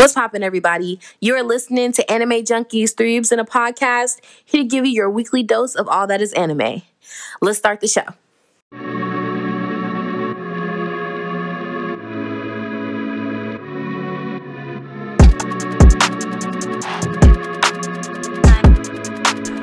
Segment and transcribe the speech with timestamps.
[0.00, 0.98] What's poppin', everybody?
[1.20, 5.42] You're listening to Anime Junkies Threebs in a podcast, here to give you your weekly
[5.42, 6.80] dose of all that is anime.
[7.42, 8.06] Let's start the show.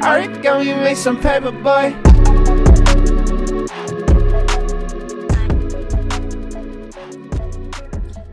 [0.03, 2.56] Alright, go you make some paper, boy.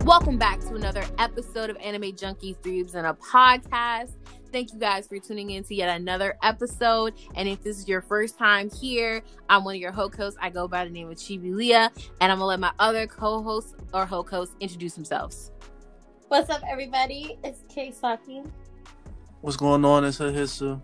[0.04, 4.12] Welcome back to another episode of Anime Junkies Threebs in a podcast.
[4.52, 7.14] Thank you guys for tuning in to yet another episode.
[7.36, 10.36] And if this is your first time here, I'm one of your hosts.
[10.42, 11.90] I go by the name of Chibi Leah,
[12.20, 15.52] and I'm gonna let my other co-hosts or hosts introduce themselves.
[16.28, 17.38] What's up, everybody?
[17.42, 18.42] It's Kay Saki.
[19.40, 20.04] What's going on?
[20.04, 20.82] It's Hisu.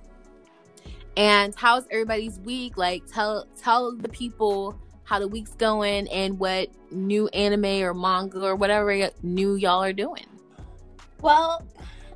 [1.19, 2.79] And how's everybody's week?
[2.79, 8.41] Like, tell tell the people how the week's going and what new anime or manga
[8.41, 10.25] or whatever new y'all are doing.
[11.21, 11.67] Well,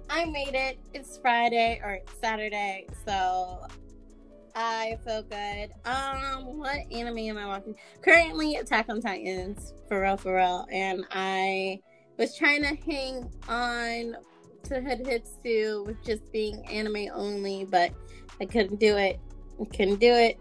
[0.09, 0.79] I made it.
[0.95, 3.67] It's Friday or Saturday, so
[4.55, 5.73] I feel good.
[5.85, 7.75] Um, what anime am I watching?
[8.01, 10.69] Currently, Attack on Titans, for real, for real.
[10.71, 11.81] And I
[12.17, 14.17] was trying to hang on
[14.69, 17.91] to Hood Hitsu with just being anime only, but
[18.41, 19.19] I couldn't do it.
[19.61, 20.39] I couldn't do it.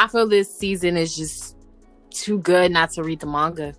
[0.00, 1.58] I feel this season is just
[2.08, 3.74] too good not to read the manga.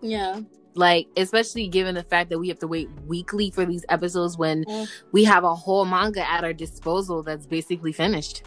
[0.00, 0.40] Yeah.
[0.72, 4.64] Like, especially given the fact that we have to wait weekly for these episodes when
[4.64, 4.88] mm.
[5.12, 8.44] we have a whole manga at our disposal that's basically finished.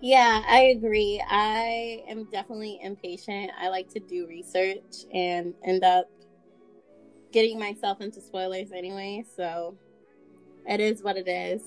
[0.00, 1.22] Yeah, I agree.
[1.30, 3.52] I am definitely impatient.
[3.56, 6.10] I like to do research and end up
[7.30, 9.24] getting myself into spoilers anyway.
[9.36, 9.76] So
[10.68, 11.62] it is what it is.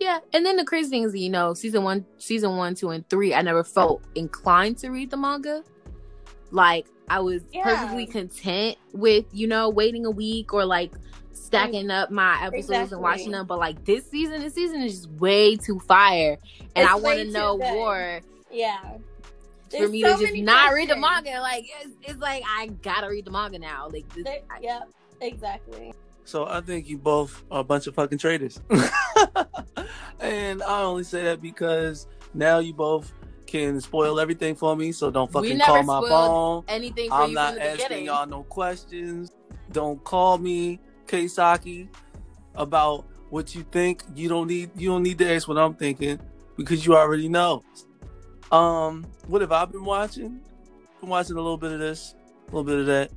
[0.00, 3.08] Yeah, and then the crazy thing is, you know, season one, season one, two, and
[3.08, 5.62] three, I never felt inclined to read the manga.
[6.50, 7.62] Like I was yeah.
[7.64, 10.92] perfectly content with, you know, waiting a week or like
[11.32, 12.94] stacking up my episodes exactly.
[12.94, 13.46] and watching them.
[13.46, 16.38] But like this season, this season is just way too fire,
[16.74, 17.72] and it's I want to know good.
[17.72, 18.20] more.
[18.50, 18.78] Yeah.
[19.70, 20.74] There's for me so to just not questions.
[20.74, 23.88] read the manga, like it's, it's, like I gotta read the manga now.
[23.92, 24.88] Like, this, I, yep,
[25.20, 25.92] exactly.
[26.24, 28.60] So I think you both are a bunch of fucking traitors.
[30.20, 33.12] and I only say that because now you both
[33.46, 34.92] can spoil everything for me.
[34.92, 36.64] So don't fucking call my phone.
[36.68, 39.32] Anything I'm not asking y'all no questions.
[39.72, 41.88] Don't call me, Keisaki,
[42.54, 44.02] about what you think.
[44.14, 46.20] You don't need you don't need to ask what I'm thinking
[46.56, 47.62] because you already know.
[48.52, 50.40] Um, what have I been watching?
[51.00, 52.14] Been watching a little bit of this,
[52.48, 53.10] a little bit of that.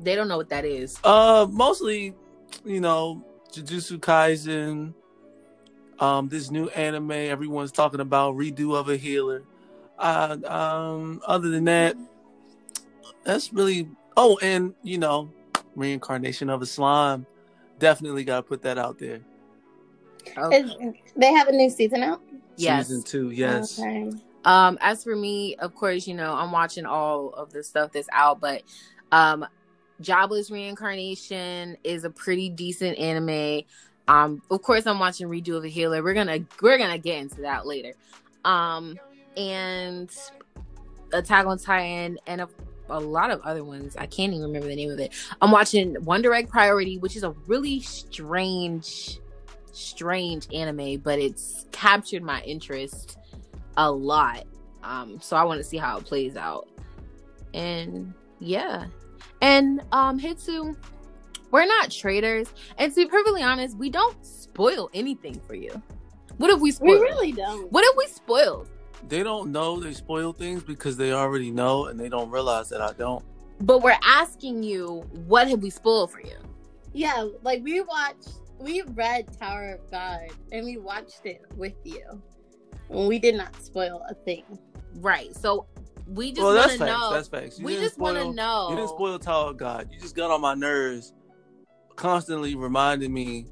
[0.00, 0.98] They don't know what that is.
[1.02, 2.14] Uh, mostly,
[2.64, 4.94] you know, Jujutsu Kaisen.
[6.00, 9.42] Um, this new anime everyone's talking about, redo of a healer.
[9.98, 11.96] Uh, um, other than that,
[13.24, 13.88] that's really.
[14.16, 15.30] Oh, and you know,
[15.74, 17.26] reincarnation of a slime.
[17.78, 19.20] Definitely got to put that out there.
[20.36, 20.50] Oh.
[21.16, 22.20] They have a new season out.
[22.56, 22.88] Yes.
[22.88, 23.78] Season two, yes.
[23.78, 24.10] Okay.
[24.44, 28.08] Um, as for me, of course, you know, I'm watching all of the stuff that's
[28.12, 28.62] out, but
[29.12, 29.46] um
[30.00, 33.62] Jobless Reincarnation is a pretty decent anime.
[34.08, 36.02] Um, of course, I'm watching Redo of a Healer.
[36.02, 37.92] We're gonna we're gonna get into that later.
[38.44, 38.98] Um,
[39.36, 40.10] and
[41.12, 42.48] Attack on Titan and a,
[42.88, 43.96] a lot of other ones.
[43.96, 45.12] I can't even remember the name of it.
[45.40, 49.20] I'm watching Wonder Egg Priority, which is a really strange,
[49.72, 53.18] strange anime, but it's captured my interest
[53.76, 54.44] a lot.
[54.82, 56.68] Um, so I want to see how it plays out.
[57.54, 58.86] And yeah,
[59.40, 60.76] and um Hitsu,
[61.50, 62.52] we're not traders.
[62.76, 65.82] And to be perfectly honest, we don't spoil anything for you.
[66.36, 67.00] What if we spoiled?
[67.00, 67.70] We really don't.
[67.72, 68.68] What if we spoiled?
[69.08, 72.80] They don't know they spoil things because they already know and they don't realize that
[72.80, 73.24] I don't.
[73.60, 76.36] But we're asking you, what have we spoiled for you?
[76.92, 82.02] Yeah, like we watched, we read Tower of God and we watched it with you.
[82.90, 84.44] And we did not spoil a thing.
[84.96, 85.34] Right.
[85.36, 85.66] So
[86.06, 87.12] we just well, want to know.
[87.12, 87.58] That's facts.
[87.58, 88.70] You we just want to know.
[88.70, 89.88] You didn't spoil Tower of God.
[89.92, 91.12] You just got on my nerves,
[91.98, 93.46] constantly reminding me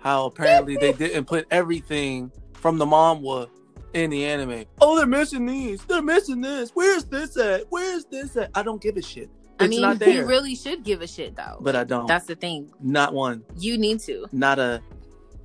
[0.00, 3.48] how apparently they didn't put everything from the manhwa
[3.94, 4.64] in the anime.
[4.80, 5.82] Oh, they're missing these.
[5.84, 6.70] They're missing this.
[6.70, 7.64] Where's this at?
[7.70, 8.50] Where's this at?
[8.54, 9.30] I don't give a shit.
[9.54, 10.12] It's I mean, not there.
[10.12, 11.58] he really should give a shit though.
[11.60, 12.06] But I don't.
[12.06, 12.72] That's the thing.
[12.80, 13.44] Not one.
[13.56, 14.26] You need to.
[14.32, 14.82] Not a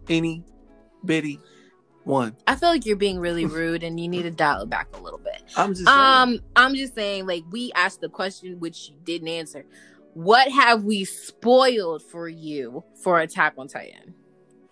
[0.10, 0.44] any
[1.06, 1.39] bitty
[2.03, 2.36] one.
[2.48, 5.00] I feel like you're being really rude and you need to dial it back a
[5.00, 5.44] little bit.
[5.56, 6.42] I'm just um saying.
[6.56, 9.65] I'm just saying like we asked the question which you didn't answer.
[10.18, 14.14] What have we spoiled for you for Attack on Titan?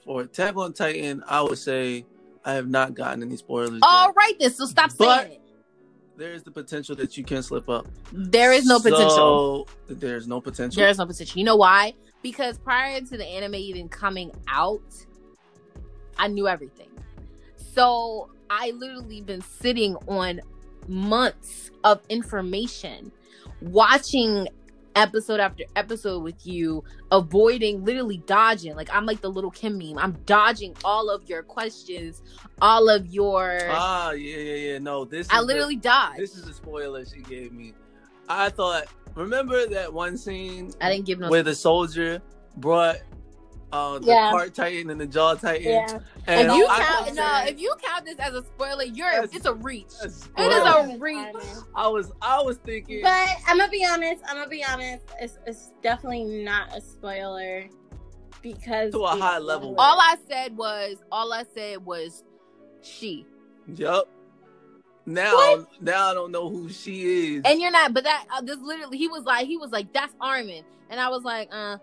[0.04, 2.06] For Attack on Titan, I would say
[2.44, 3.80] I have not gotten any spoilers.
[3.84, 4.16] All yet.
[4.16, 5.42] right, then so stop but saying it.
[6.18, 7.88] There is the potential that you can slip up.
[8.12, 9.68] There is no potential.
[9.88, 10.80] So there's no potential.
[10.80, 11.38] There is no potential.
[11.38, 11.94] You know why?
[12.26, 14.82] because prior to the anime even coming out,
[16.18, 16.90] I knew everything.
[17.56, 20.42] So I literally been sitting on
[20.88, 23.12] months of information,
[23.62, 24.48] watching
[24.96, 28.76] episode after episode with you, avoiding, literally dodging.
[28.76, 29.98] Like I'm like the little Kim meme.
[29.98, 32.22] I'm dodging all of your questions,
[32.62, 33.60] all of your.
[33.70, 34.78] Ah, yeah, yeah, yeah.
[34.80, 35.28] No, this.
[35.30, 36.20] I literally the, dodged.
[36.20, 37.74] This is a spoiler she gave me.
[38.30, 38.88] I thought.
[39.16, 41.30] Remember that one scene I didn't give no.
[41.30, 42.22] where the soldier
[42.58, 42.98] brought
[43.76, 44.32] uh, the Yeah.
[44.32, 45.64] cart titan and the jaw titan?
[45.72, 46.00] Yeah.
[46.28, 49.12] And if you I count, thought no, if you count this as a spoiler, you're
[49.12, 49.92] That's- it's a reach.
[50.02, 51.36] a It is a reach.
[51.76, 53.02] I was, I was thinking.
[53.04, 54.24] But I'm gonna be honest.
[54.28, 55.06] I'm gonna be honest.
[55.20, 57.66] It's, it's definitely not a spoiler
[58.42, 59.76] because To a high level.
[59.78, 62.24] All I said was, all I said was,
[62.82, 63.26] she.
[63.76, 64.08] Yup.
[65.08, 65.68] Now, What?
[65.82, 67.42] now I don't know who she is.
[67.46, 70.14] And you're not, but that uh, this literally, he was like, he was like, that's
[70.20, 71.78] Armin, and I was like, uh,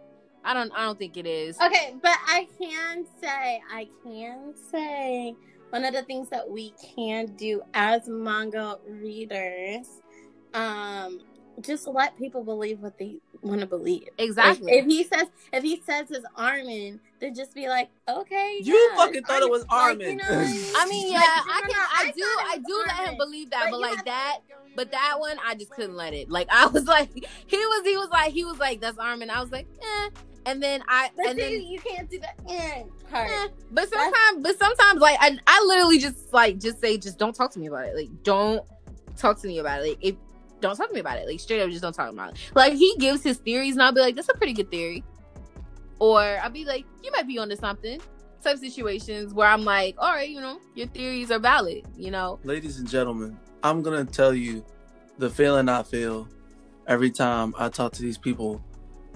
[0.44, 1.56] I don't, I don't think it is.
[1.60, 5.34] Okay, but I can say, I can say,
[5.70, 9.86] one of the things that we can do as manga readers,
[10.54, 11.20] um,
[11.60, 14.08] just let people believe what they want to believe.
[14.18, 14.72] Exactly.
[14.72, 18.58] If, if he says, if he says it's Armin, then just be like, okay.
[18.62, 20.16] You yeah, fucking it's thought it was Like, you Armin.
[20.16, 20.64] know I mean?
[20.76, 23.16] I mean, yeah, Like, I can, I, I do, I it was do let him
[23.18, 24.38] believe that, but you like that,
[24.74, 26.30] but that one, I just couldn't let it.
[26.30, 29.30] Like I was like, he was, he was like, he was like, that's Armin.
[29.30, 30.08] I was like, eh.
[30.44, 33.30] And then I, But and see, then you can't do that eh, part.
[33.30, 37.34] Eh, but sometimes, but sometimes, like I, I literally just like just say, just don't
[37.34, 37.94] talk to me about it.
[37.94, 38.64] Like, don't
[39.16, 39.88] talk to me about it.
[39.88, 40.16] Like, if
[40.60, 41.26] don't talk to me about it.
[41.26, 42.38] Like, straight up, just don't talk about it.
[42.54, 45.04] Like, he gives his theories, and I'll be like, that's a pretty good theory.
[45.98, 48.00] Or I'll be like, you might be onto something.
[48.42, 51.84] Type situations where I'm like, all right, you know, your theories are valid.
[51.96, 54.64] You know, Ladies and gentlemen, I'm gonna tell you
[55.18, 56.28] the feeling I feel
[56.88, 58.64] every time I talk to these people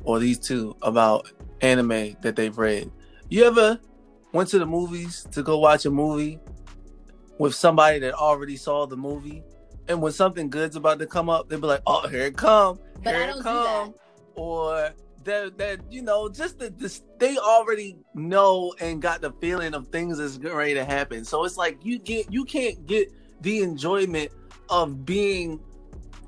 [0.06, 1.30] or these two about
[1.60, 2.90] anime that they've read.
[3.28, 3.78] You ever
[4.32, 6.38] went to the movies to go watch a movie
[7.38, 9.42] with somebody that already saw the movie?
[9.88, 12.78] And when something good's about to come up, they'd be like, "Oh, here it come,
[13.02, 13.94] but here I it come." that.
[14.34, 14.90] Or
[15.24, 19.88] that that you know, just that this they already know and got the feeling of
[19.88, 21.24] things that's ready to happen.
[21.24, 23.12] So it's like you get you can't get
[23.42, 24.30] the enjoyment
[24.70, 25.60] of being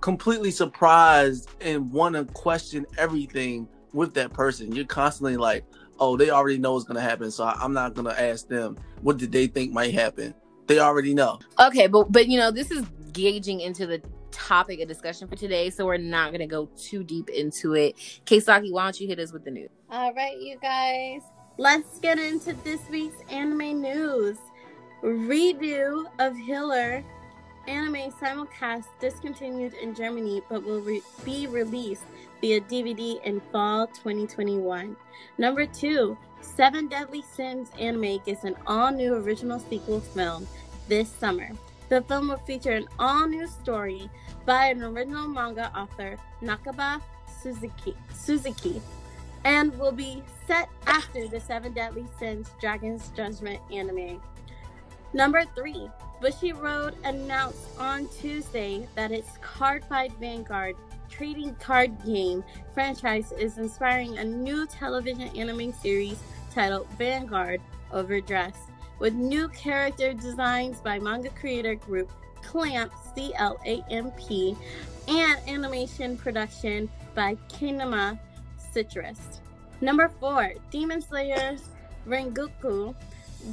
[0.01, 4.75] completely surprised and want to question everything with that person.
[4.75, 5.65] You're constantly like,
[5.99, 9.17] oh, they already know what's gonna happen, so I, I'm not gonna ask them what
[9.19, 10.35] did they think might happen.
[10.67, 11.39] They already know.
[11.59, 15.71] Okay, but but you know, this is gauging into the topic of discussion for today,
[15.71, 17.97] so we're not gonna go too deep into it.
[18.27, 19.71] Keisaki, why don't you hit us with the news?
[19.91, 21.23] All right, you guys.
[21.61, 24.39] Let's get into this week's anime news.
[25.03, 27.05] Redo of Healer
[27.69, 32.05] anime simulcast discontinued in Germany but will re- be released
[32.41, 34.97] via DVD in fall 2021.
[35.37, 40.47] Number two, Seven Deadly Sins anime gets an all new original sequel film
[40.89, 41.51] this summer.
[41.89, 44.11] The film will feature an all new story
[44.47, 47.01] by an original manga author, Nakaba
[47.43, 47.95] Suzuki.
[48.15, 48.81] Suzuki
[49.45, 54.21] and will be set after the Seven Deadly Sins Dragon's Judgment anime.
[55.13, 55.89] Number three,
[56.21, 60.77] Bushiroad announced on Tuesday that its Card Fight Vanguard
[61.09, 62.45] trading card game
[62.75, 66.19] franchise is inspiring a new television anime series
[66.53, 67.61] titled Vanguard
[67.93, 68.57] Overdress,
[68.99, 72.11] with new character designs by manga creator group
[72.43, 74.57] Clamp C L A M P
[75.07, 78.19] and animation production by Kinema
[78.73, 79.41] Citrus.
[79.81, 81.63] Number four, Demon Slayer's
[82.07, 82.95] Rengoku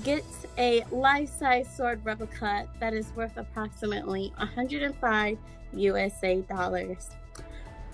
[0.03, 5.37] gets a life-size sword replica that is worth approximately 105
[5.73, 7.09] USA dollars.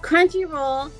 [0.02, 0.92] Crunchyroll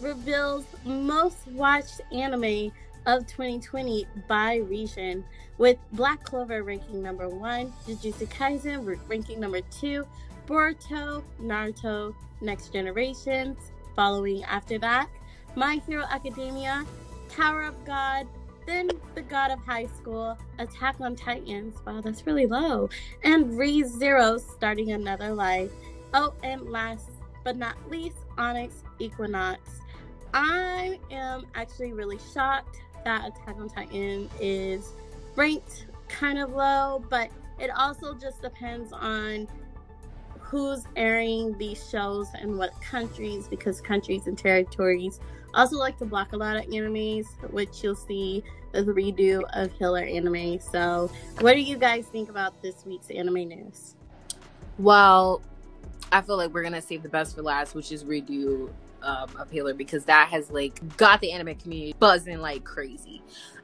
[0.00, 2.72] reveals most watched anime
[3.06, 5.24] of 2020 by region,
[5.58, 10.06] with Black Clover ranking number one, Jujutsu Kaisen ranking number two,
[10.46, 13.58] Boruto, Naruto, Next Generations,
[13.94, 15.08] following after that,
[15.54, 16.84] My Hero Academia,
[17.28, 18.26] Tower of God,
[18.66, 22.88] then The God of High School, Attack on Titans, wow, that's really low,
[23.22, 25.70] and Re Zero starting another life.
[26.14, 27.10] Oh, and last
[27.44, 29.60] but not least, Onyx Equinox.
[30.34, 34.92] I am actually really shocked that Attack on Titan is
[35.36, 39.48] ranked kind of low, but it also just depends on
[40.38, 45.20] who's airing these shows and what countries, because countries and territories
[45.54, 48.42] also like to block a lot of animes, which you'll see
[48.74, 50.60] is a redo of Healer anime.
[50.60, 53.96] So, what do you guys think about this week's anime news?
[54.78, 55.42] Well,
[56.12, 58.70] I feel like we're gonna save the best for last, which is redo
[59.02, 63.22] um, of Healer because that has like got the anime community buzzing like crazy.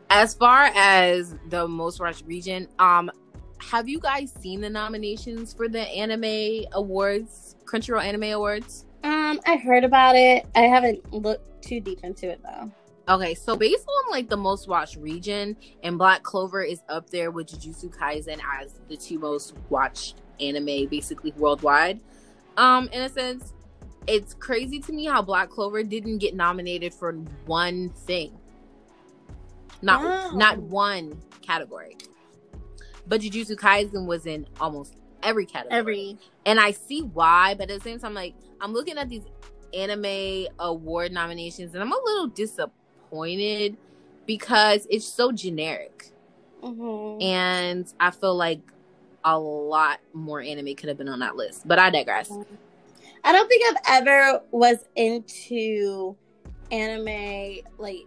[0.09, 3.11] As far as the most watched region, um,
[3.59, 8.87] have you guys seen the nominations for the anime awards, Crunchyroll Anime Awards?
[9.03, 10.47] Um, I heard about it.
[10.55, 12.71] I haven't looked too deep into it though.
[13.09, 17.31] Okay, so based on like the most watched region, and Black Clover is up there
[17.31, 22.01] with Jujutsu Kaisen as the two most watched anime basically worldwide.
[22.57, 23.53] Um, in a sense,
[24.09, 27.13] it's crazy to me how Black Clover didn't get nominated for
[27.47, 28.39] one thing.
[29.83, 30.31] Not Wow.
[30.35, 31.97] not one category.
[33.07, 35.79] But Jujutsu Kaisen was in almost every category.
[35.79, 39.25] Every And I see why, but at the same time, like I'm looking at these
[39.77, 43.77] anime award nominations and I'm a little disappointed
[44.27, 46.13] because it's so generic.
[46.63, 47.23] Mhm.
[47.23, 48.61] And I feel like
[49.25, 51.67] a lot more anime could have been on that list.
[51.67, 52.31] But I digress.
[53.25, 56.17] I don't think I've ever was into
[56.71, 58.07] anime like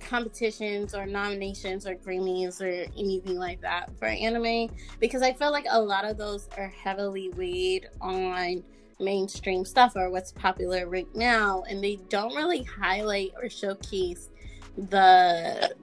[0.00, 5.66] competitions or nominations or Grammys or anything like that for anime because I feel like
[5.68, 8.64] a lot of those are heavily weighed on
[9.00, 14.28] mainstream stuff or what's popular right now and they don't really highlight or showcase
[14.76, 15.74] the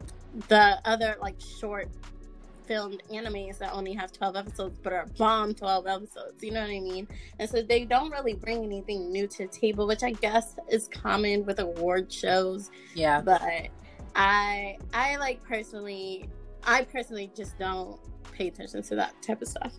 [0.50, 1.90] the other like short
[2.68, 6.70] filmed animes that only have 12 episodes but are bomb 12 episodes you know what
[6.70, 7.08] i mean
[7.40, 10.90] and so they don't really bring anything new to the table which i guess is
[10.90, 13.22] common with award shows Yeah.
[13.22, 13.42] but
[14.16, 16.28] i i like personally
[16.64, 18.00] i personally just don't
[18.34, 19.74] pay attention to that type of stuff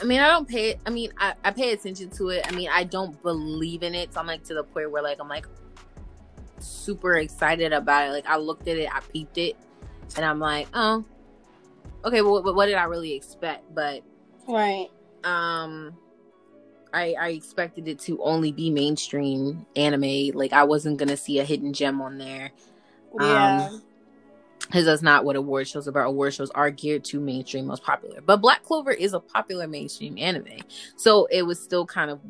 [0.00, 2.46] I mean, I don't pay I mean, I, I pay attention to it.
[2.46, 4.12] I mean, I don't believe in it.
[4.14, 5.46] So I'm like to the point where like I'm like
[6.58, 8.12] super excited about it.
[8.12, 9.56] Like I looked at it, I peeped it,
[10.16, 11.04] and I'm like, oh,
[12.04, 12.22] okay.
[12.22, 13.74] Well, what, what did I really expect?
[13.74, 14.02] But
[14.46, 14.88] right
[15.24, 15.96] um
[16.92, 20.30] I I expected it to only be mainstream anime.
[20.34, 22.52] Like I wasn't gonna see a hidden gem on there.
[23.18, 23.82] yeah Um,
[24.68, 26.08] Because that's not what award shows are about.
[26.08, 28.20] Award shows are geared to mainstream most popular.
[28.20, 30.58] But Black Clover is a popular mainstream anime.
[30.96, 32.20] So it was still kind of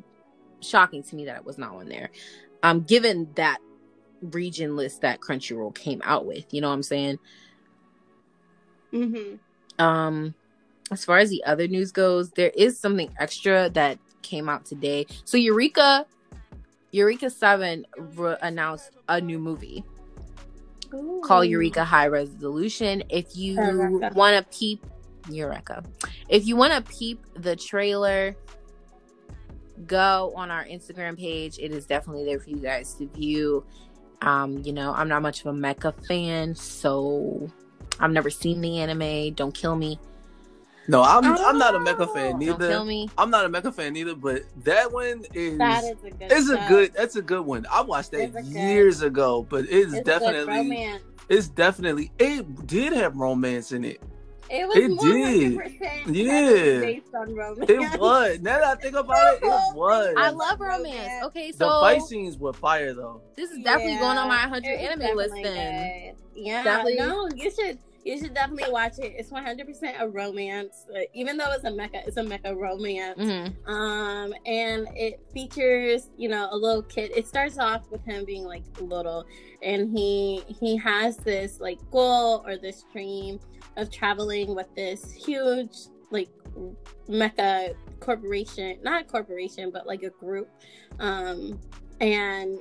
[0.60, 2.10] shocking to me that it was not on there.
[2.62, 3.58] Um, given that
[4.22, 6.52] region list that Crunchyroll came out with.
[6.52, 7.18] You know what I'm saying?
[8.90, 9.34] hmm
[9.78, 10.34] Um,
[10.90, 15.06] as far as the other news goes, there is something extra that came out today.
[15.24, 16.06] So Eureka,
[16.92, 19.84] Eureka Seven re- announced a new movie
[21.22, 23.02] called Eureka High Resolution.
[23.08, 23.56] If you
[24.14, 24.86] want to peep
[25.30, 25.84] Eureka,
[26.28, 28.36] if you want to peep the trailer,
[29.86, 31.58] go on our Instagram page.
[31.58, 33.64] It is definitely there for you guys to view.
[34.22, 37.48] Um, you know, I'm not much of a mecha fan, so
[38.00, 39.34] I've never seen the anime.
[39.34, 39.98] Don't kill me.
[40.88, 42.38] No, I'm I'm not a mecha fan Oh.
[42.38, 42.84] Don't kill neither.
[42.84, 43.08] me.
[43.18, 46.48] I'm not a mecha fan neither, but that one is that is a good it's
[46.50, 47.66] a good that's a good one.
[47.70, 52.66] I watched that It's a good- years ago, but it's, It's definitely it's definitely it
[52.66, 54.00] did have romance in it.
[54.50, 55.58] It was It more did.
[55.58, 56.80] 100% Yeah.
[56.80, 57.68] based on romance.
[57.68, 58.38] It was.
[58.40, 60.14] Now that I think about it, it was.
[60.16, 61.22] I love romance.
[61.26, 63.20] Okay, so the fight scenes were fire though.
[63.36, 66.14] this is definitely going on my 100 anime list then.
[66.14, 66.22] good.
[66.34, 69.12] Yeah, Definitely- no, you should you should definitely watch it.
[69.16, 72.06] It's 100% a romance, uh, even though it's a mecha.
[72.06, 73.18] It's a mecha romance.
[73.18, 73.68] Mhm.
[73.68, 77.12] Um, and it features you know a little kid.
[77.14, 79.26] It starts off with him being like little,
[79.62, 83.40] and he he has this like goal or this dream
[83.76, 85.76] of traveling with this huge
[86.10, 86.30] like
[87.10, 90.48] mecha corporation, not a corporation, but like a group.
[90.98, 91.60] Um,
[92.00, 92.60] and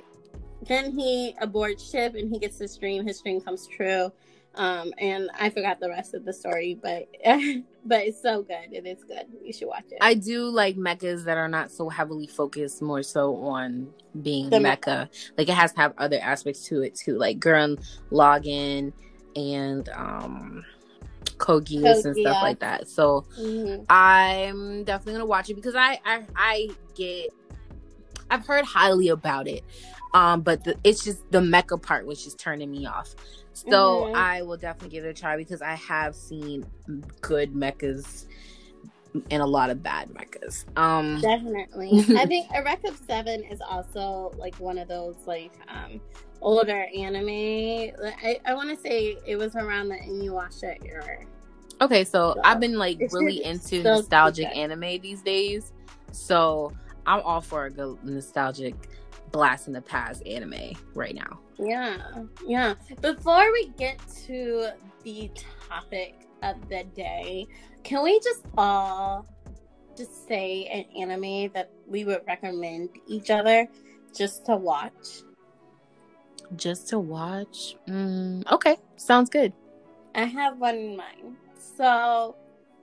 [0.66, 3.06] then he aborts ship and he gets his dream.
[3.06, 4.12] His dream comes true.
[4.54, 7.06] Um, and I forgot the rest of the story, but
[7.84, 8.72] but it's so good.
[8.72, 9.26] It is good.
[9.42, 9.98] You should watch it.
[10.00, 14.58] I do like mechas that are not so heavily focused more so on being The
[14.58, 15.08] mecha.
[15.36, 18.92] Like it has to have other aspects to it too, like Gurren Lagann
[19.36, 20.64] and um
[21.38, 22.88] Code Geass and stuff like that.
[22.88, 23.84] So Mhm.
[23.88, 27.30] I'm definitely gonna watch it because I I, I get
[28.30, 29.62] I've heard highly about it.
[30.14, 33.14] Um, but the, it's just the mecha part was just turning me off.
[33.66, 34.14] So Mhm.
[34.14, 36.64] I will definitely give it a try because I have seen
[37.20, 38.26] good mechas
[39.30, 40.64] and a lot of bad mechas.
[40.78, 42.04] Um, Definitely.
[42.16, 46.00] I think Eureka Seven is also like one of those like um
[46.40, 47.90] older anime.
[48.22, 51.24] I, I want to say it was around the Inuyasha era.
[51.80, 55.72] okay, so So, I've been like really into so nostalgic anime these days.
[56.12, 56.72] So
[57.06, 58.74] I'm all for a good nostalgic
[59.30, 61.38] blast in the past anime right now.
[61.58, 61.98] Yeah,
[62.46, 62.74] yeah.
[63.00, 64.70] Before we get to
[65.02, 65.30] the
[65.68, 67.46] topic of the day,
[67.82, 69.26] can we just all
[69.96, 73.68] just say an anime that we would recommend each other?
[74.14, 75.22] just to watch.
[76.56, 77.76] Just to watch.
[77.88, 79.52] Mm, okay, sounds good.
[80.14, 81.36] I have one in mind.
[81.76, 82.36] So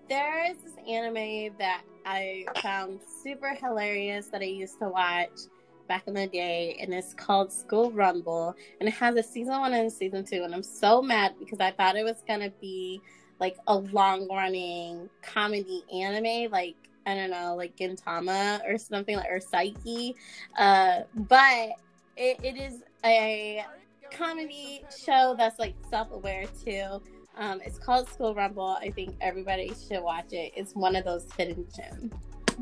[0.08, 5.40] there is this anime that I found super hilarious that I used to watch
[5.88, 9.74] back in the day, and it's called School Rumble, and it has a season one
[9.74, 13.02] and season two, and I'm so mad because I thought it was gonna be
[13.40, 16.76] like a long running comedy anime, like
[17.06, 20.16] I don't know, like Gintama or something like or Saiki,
[20.58, 21.70] uh, but
[22.18, 23.64] it, it is a
[24.12, 27.02] comedy show that's like self aware too.
[27.38, 28.78] Um, it's called School Rumble.
[28.80, 30.54] I think everybody should watch it.
[30.56, 32.14] It's one of those hidden gems.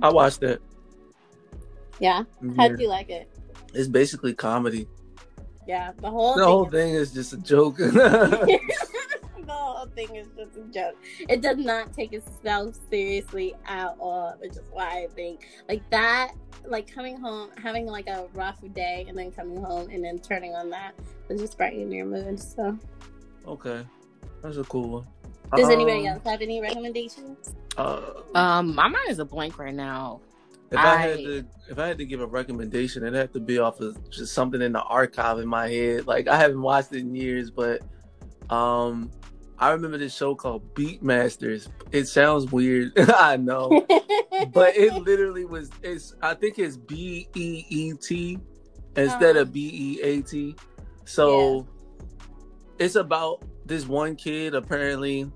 [0.01, 0.61] I watched it.
[1.99, 2.23] Yeah.
[2.57, 3.29] How did you like it?
[3.73, 4.87] It's basically comedy.
[5.67, 7.77] Yeah, the whole the thing whole is- thing is just a joke.
[7.77, 8.59] the
[9.47, 10.95] whole thing is just a joke.
[11.29, 16.33] It does not take itself seriously at all, which is why I think like that,
[16.65, 20.53] like coming home, having like a rough day, and then coming home and then turning
[20.53, 20.93] on that
[21.29, 22.39] was just brighten your mood.
[22.39, 22.77] So,
[23.47, 23.85] okay,
[24.41, 25.07] that's a cool one.
[25.55, 27.55] does anybody Um, else have any recommendations?
[27.77, 28.01] Uh,
[28.35, 30.19] Um, my mind is a blank right now.
[30.73, 33.59] If I, had to, if I had to give a recommendation, it'd have to be
[33.59, 36.07] off of just something in the archive in my head.
[36.07, 37.81] Like I haven't watched it in years, but
[38.49, 39.11] um,
[39.59, 41.69] I remember this show called Beatmasters.
[41.91, 43.85] It sounds weird, I know,
[44.51, 45.69] but it literally was.
[45.81, 48.39] It's I think it's B E E T
[48.95, 49.39] instead Uh-huh.
[49.41, 50.55] of B E A T.
[51.05, 51.67] So
[52.79, 54.55] it's about this one kid.
[54.55, 55.31] Apparently,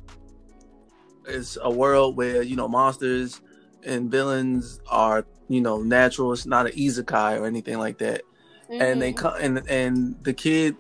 [1.28, 3.42] it's a world where you know monsters
[3.88, 6.34] and villains are you know natural.
[6.34, 8.22] It's not an isekai or anything like that.
[8.70, 9.18] And they Mhm.
[9.18, 10.76] come and and the kid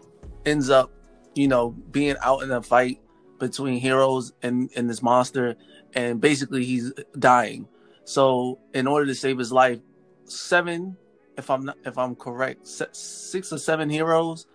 [0.46, 0.92] ends up
[1.34, 3.00] you know being out in a fight
[3.40, 5.56] between heroes and and this monster,
[5.94, 7.68] and basically he's dying.
[8.04, 9.80] So in order to save his life,
[10.26, 10.98] seven,
[11.38, 14.46] if I'm not, if I'm correct, six or seven heroes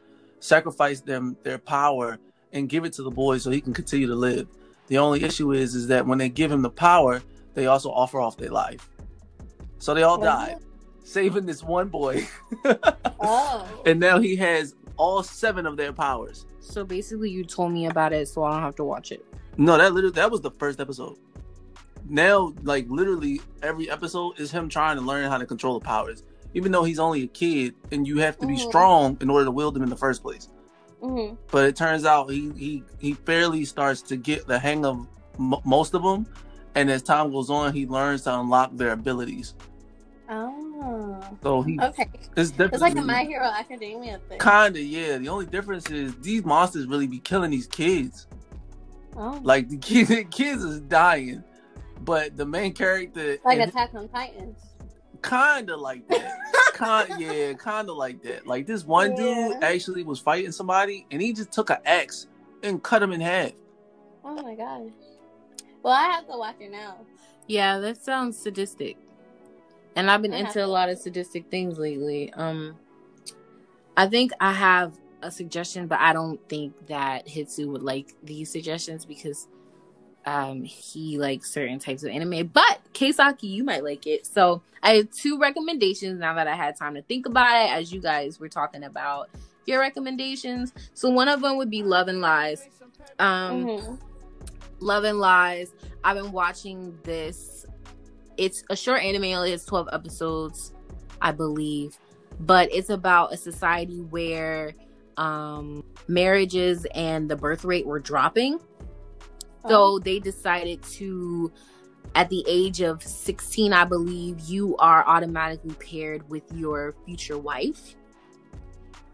[0.41, 2.19] sacrifice them their power
[2.53, 4.49] and give it to the boy so he can continue to live.
[4.89, 7.23] The only issue is is that when they give him the power,
[7.55, 8.89] they also offer off their life.
[9.79, 10.23] So they all Oh.
[10.25, 10.57] die,
[11.05, 12.27] saving this one boy,
[13.21, 16.47] Oh, and now he has all seven of their powers.
[16.61, 19.25] So basically, you told me about it, so I don't have to watch it.
[19.57, 21.17] No, that literally that was the first episode.
[22.09, 26.23] Now, like literally every episode is him trying to learn how to control the powers,
[26.55, 28.69] even though he's only a kid, and you have to be Mhm.
[28.69, 30.49] strong in order to wield them in the first place.
[31.03, 35.07] hmm But it turns out he he he fairly starts to get the hang of
[35.39, 36.27] m- most of them,
[36.75, 39.55] and as time goes on, he learns to unlock their abilities.
[40.29, 42.09] oh, So he okay.
[42.37, 44.39] it's definitely It's like a My Hero Academia thing.
[44.39, 45.19] kinda yeah.
[45.19, 48.27] The only difference is these monsters really be killing these kids.
[49.17, 51.43] oh, Like the kid, the kids is dying,
[52.03, 54.59] but the main character like Attack on Titans.
[55.23, 56.37] kinda like that.
[56.75, 58.47] kind yeah, kinda like that.
[58.47, 59.49] Like this one Yeah.
[59.53, 62.27] dude actually was fighting somebody, and he just took an axe
[62.63, 63.53] and cut him in half.
[64.25, 64.91] Oh my gosh.
[65.83, 66.99] Well, I have to watch it now.
[67.49, 68.97] Yeah, that sounds sadistic.
[69.97, 72.33] And I've been I into a lot of sadistic things lately.
[72.33, 72.79] Um
[73.97, 78.51] I think I have a suggestion, but I don't think that Hitsu would like these
[78.51, 79.49] suggestions because
[80.25, 82.47] um he likes certain types of anime.
[82.47, 84.25] But Keisaki, you might like it.
[84.27, 87.93] So I have two recommendations now that I had time to think about it as
[87.93, 89.29] you guys were talking about
[89.67, 90.73] your recommendations.
[90.95, 92.67] So one of them would be Love and Lies.
[93.19, 93.99] Um Mhm.
[94.83, 95.73] Love and Lies.
[96.05, 97.67] I've been watching this.
[98.37, 100.73] It's a short anime, only it's 12 episodes,
[101.21, 101.97] I believe.
[102.41, 104.75] But it's about a society where
[105.19, 108.59] um marriages and the birth rate were dropping.
[109.65, 109.69] Oh.
[109.69, 111.53] So they decided to
[112.15, 117.95] at the age of 16, I believe, you are automatically paired with your future wife.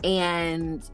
[0.02, 0.88] And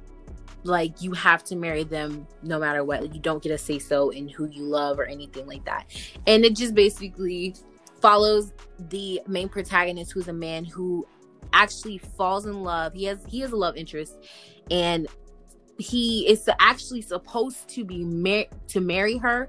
[0.65, 3.03] like you have to marry them no matter what.
[3.03, 5.87] Like, you don't get a say so in who you love or anything like that.
[6.27, 7.55] And it just basically
[8.01, 8.53] follows
[8.91, 11.07] the main protagonist who's a man who
[11.53, 12.95] actually falls in love.
[12.95, 14.17] He has he has a love interest
[14.71, 15.07] and
[15.79, 19.49] he is actually supposed to be mar- to marry her,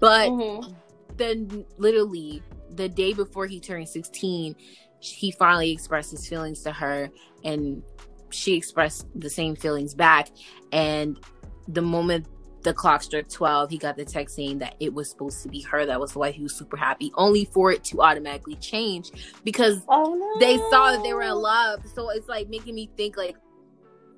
[0.00, 0.74] but Mhm.
[1.16, 4.54] then literally the day before he turned 16
[5.00, 7.08] he finally expressed his feelings to her
[7.44, 7.82] and
[8.30, 10.28] she expressed the same feelings back.
[10.72, 11.18] And
[11.66, 12.26] the moment
[12.62, 15.60] the clock struck 12 he got the text saying that it was supposed to be
[15.62, 19.10] her that was the wife he was super happy only for it to automatically change
[19.44, 20.40] because Oh no.
[20.40, 21.80] they saw that they were in love.
[21.94, 23.36] So it's like making me think like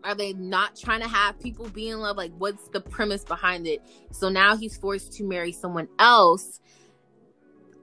[0.02, 2.16] are they not trying to have people be in love?
[2.16, 3.82] Like what's the premise behind it?
[4.10, 6.60] So now he's forced to marry someone else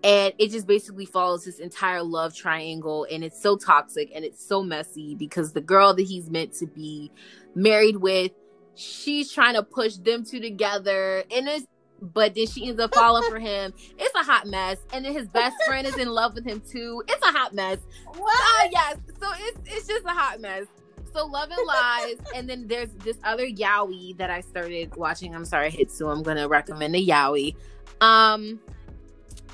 [0.08, 4.44] and it just basically follows this entire love triangle and it's so toxic and it's
[4.44, 7.12] so messy because the girl that he's meant to be
[7.56, 8.32] married with
[8.76, 11.68] she's trying to push them two together and it's
[12.00, 13.74] but then she ends up falling for him.
[13.98, 14.78] It's a hot mess.
[14.94, 17.02] And then his best friend is in love with him too.
[17.08, 17.80] It's a hot mess.
[18.16, 18.36] What?
[18.36, 18.98] Uh, yes.
[19.20, 20.66] So it's it's just a hot mess.
[21.12, 25.34] So Love and Lies, and then there's this other yaoi that I started watching.
[25.34, 26.12] I'm sorry, Hitsu.
[26.12, 27.56] I'm gonna recommend a yaoi.
[28.02, 28.60] Um,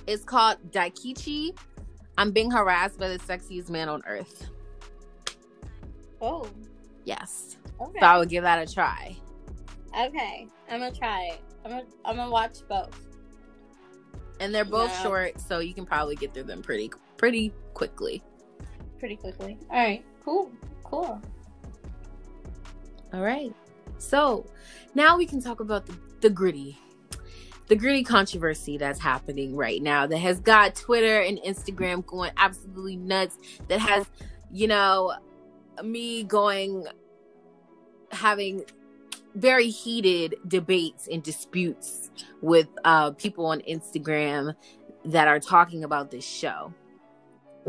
[0.07, 1.57] it's called Dakaichi.
[2.17, 4.49] I'm being harassed by the sexiest man on earth.
[6.21, 6.47] Oh,
[7.05, 7.57] Yes.
[7.81, 7.99] okay.
[7.99, 9.15] So I would give that a try.
[9.89, 11.41] Okay, I'm gonna try it.
[11.65, 12.97] I'm gonna I'm gonna watch both.
[14.39, 15.03] And they're both Yeah.
[15.03, 18.23] short, so you can probably get through them pretty pretty quickly.
[18.99, 19.57] pretty quickly.
[19.69, 20.49] All right, cool,
[20.85, 21.21] cool.
[23.13, 23.53] All right.
[23.97, 24.45] So
[24.95, 26.77] now we can talk about the, the gritty,
[27.67, 32.97] the gritty controversy that's happening right now that has got Twitter and Instagram going absolutely
[32.97, 33.37] nuts.
[33.67, 34.05] That has,
[34.51, 35.13] you know,
[35.83, 36.87] me going,
[38.11, 38.65] having
[39.35, 44.55] very heated debates and disputes with uh, people on Instagram
[45.05, 46.73] that are talking about this show.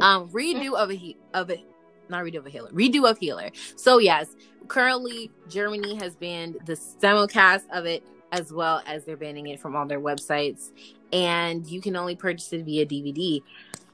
[0.01, 1.65] Um, redo of a he- of a
[2.09, 3.51] not redo of a healer, redo of healer.
[3.77, 4.35] So yes,
[4.69, 8.05] currently Germany has banned the simulcast of it
[8.35, 10.71] as well as they're banning it from all their websites
[11.13, 13.41] and you can only purchase it via DVD.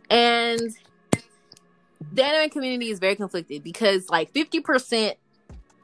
[0.09, 0.75] And
[2.13, 5.15] the anime community is very conflicted because like 50%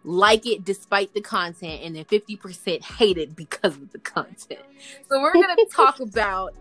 [0.05, 4.61] like it despite the content and then 50% hate it because of the content.
[5.09, 6.55] So we're going to talk about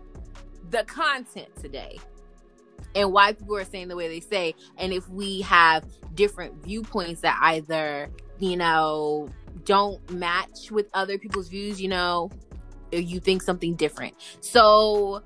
[0.70, 1.98] the content today
[2.94, 7.20] and why people are saying the way they say and if we have different viewpoints
[7.22, 9.28] that either you know
[9.64, 12.30] don't match with other people's views you know
[12.92, 15.22] you think something different so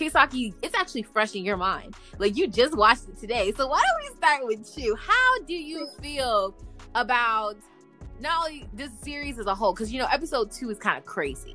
[0.00, 1.94] Kisaki, it's actually fresh in your mind.
[2.18, 3.52] Like you just watched it today.
[3.52, 4.96] So why don't we start with you?
[4.96, 6.54] How do you feel
[6.94, 7.56] about
[8.18, 9.74] not only this series as a whole?
[9.74, 11.54] Because you know, episode two is kind of crazy.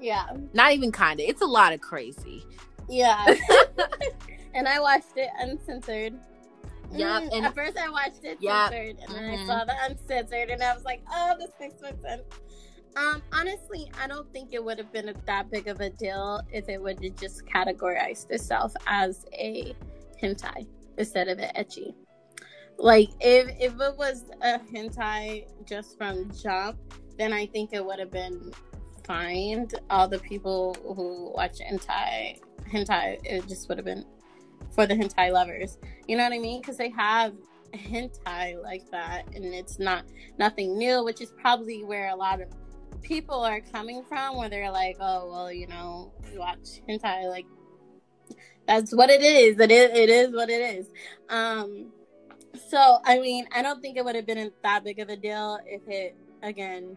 [0.00, 1.26] Yeah, Not even kind of.
[1.28, 2.42] It's a lot of crazy.
[2.88, 3.26] yeah.
[4.54, 6.14] and I watched it uncensored.
[6.92, 8.70] Yep, Mm, and- at first I watched it Yep.
[8.72, 9.42] censored, and then Mhm.
[9.42, 12.22] I saw the uncensored, and I was like, "Oh, this makes no sense."
[12.96, 16.68] Um, honestly, I don't think it would have been that big of a deal if
[16.68, 19.74] it would have just categorized itself as a
[20.22, 21.94] hentai instead of an ecchi.
[22.78, 26.78] Like, if if it was a hentai just from jump,
[27.16, 28.52] then I think it would have been
[29.04, 29.68] fine.
[29.90, 32.40] All the people who watch hentai,
[32.72, 34.04] hentai, it just would have been
[34.78, 35.76] for the hentai lovers.
[36.06, 36.60] You know what I mean?
[36.60, 37.34] Because they have
[37.74, 40.04] hentai like that, and it's not
[40.38, 42.46] nothing new, which is probably where a lot of
[43.02, 47.46] people are coming from, where they're like, "Oh, well, you know, we watch hentai, like
[48.68, 49.58] that's what it is.
[49.58, 50.86] It is, it is what it is."
[51.28, 51.90] Um,
[52.70, 55.58] so I mean, I don't think it would have been that big of a deal
[55.66, 56.14] if it
[56.44, 56.96] again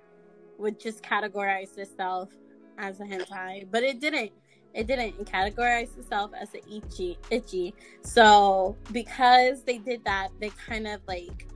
[0.60, 2.30] would just categorize itself
[2.78, 4.34] as a hentai, but it didn't.
[4.74, 7.74] It didn't categorize itself as an ecchi ecchi.
[8.02, 11.48] So because they did that, they kind of like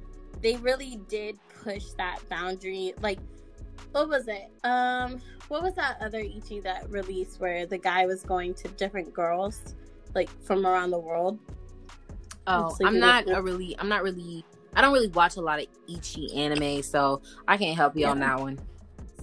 [0.41, 2.93] they really did push that boundary.
[3.01, 3.19] Like
[3.91, 4.49] what was it?
[4.63, 9.13] Um what was that other ecchi that released where the guy was going to different
[9.13, 9.75] girls
[10.13, 11.39] like from around the world?
[12.47, 15.67] Oh, I'm not a really I'm not really I don't really watch a lot of
[15.89, 18.59] ecchi anime, so I can't help you on that one.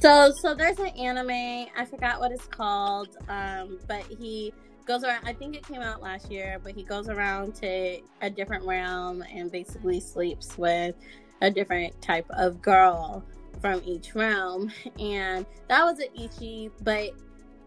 [0.03, 4.53] So so there's an anime, I forgot what it's called, um, but he
[4.85, 8.29] goes around I think it came out last year, but he goes around to a
[8.29, 10.97] different realm and basically sleeps with
[11.41, 13.25] a different type of girl
[13.61, 14.73] from each realm.
[14.99, 17.13] And that was an Ecchi, but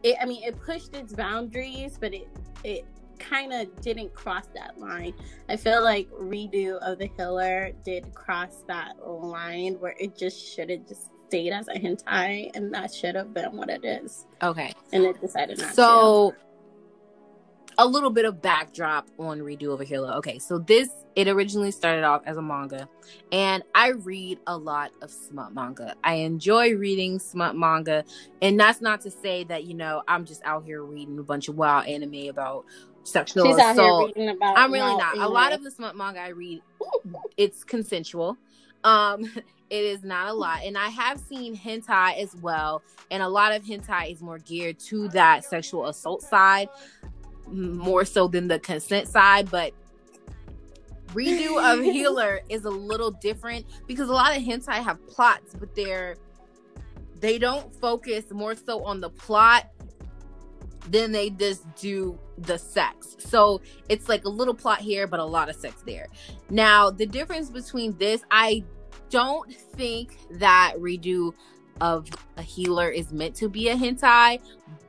[0.03, 2.27] it I mean it pushed its boundaries, but it
[2.65, 2.85] it
[3.17, 5.13] kind of didn't cross that line.
[5.47, 10.69] I feel like redo of the Healer did cross that line where it just should
[10.69, 14.73] have just stayed as a hentai, and that should have been what it is, Okay.
[14.93, 15.73] and it decided not to.
[15.75, 16.35] So
[17.77, 20.07] a little bit of backdrop on Redo of a Hero.
[20.17, 22.87] Okay, so this it originally started off as a manga,
[23.31, 25.95] and I read a lot of smut manga.
[26.03, 28.03] I enjoy reading smut manga,
[28.41, 31.47] and that's not to say that you know I'm just out here reading a bunch
[31.49, 32.65] of wild anime about
[33.03, 34.07] sexual She's out here assault.
[34.15, 34.57] reading about.
[34.57, 35.17] I'm really not.
[35.17, 36.61] A lot of the smut manga I read,
[37.37, 38.37] it's consensual.
[38.83, 39.25] Um,
[39.69, 43.53] it is not a lot, and I have seen hentai as well, and a lot
[43.53, 46.69] of hentai is more geared to that sexual assault side,
[47.47, 49.49] more so than the consent side.
[49.49, 49.73] But
[51.13, 55.73] redo of healer is a little different because a lot of hentai have plots, but
[55.75, 56.15] they're
[57.19, 59.71] they don't focus more so on the plot
[60.89, 63.15] than they just do the sex.
[63.19, 66.07] So it's like a little plot here, but a lot of sex there.
[66.49, 68.63] Now, the difference between this, I
[69.09, 71.33] don't think that redo
[71.81, 74.39] of a healer is meant to be a hentai,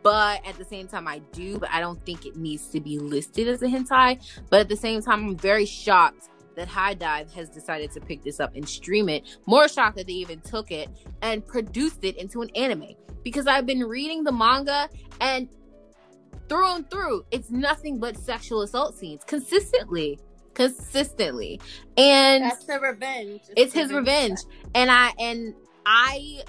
[0.02, 2.98] but at the same time, I do, but I don't think it needs to be
[2.98, 4.20] listed as a hentai.
[4.50, 8.40] But at the same time, I'm very shocked that HIDIVE has decided to pick this
[8.40, 9.38] up and stream it.
[9.46, 10.88] More shocked that they even took it
[11.22, 14.88] and produced it into an anime because I've been reading the manga
[15.20, 15.48] and
[16.48, 20.20] through and through, it's nothing but sexual assault scenes consistently.
[20.57, 21.61] Consistently.
[21.97, 23.42] And That's the revenge.
[23.57, 24.40] it's his revenge.
[24.75, 26.42] And I and I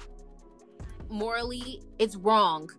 [1.08, 2.70] morally it's wrong.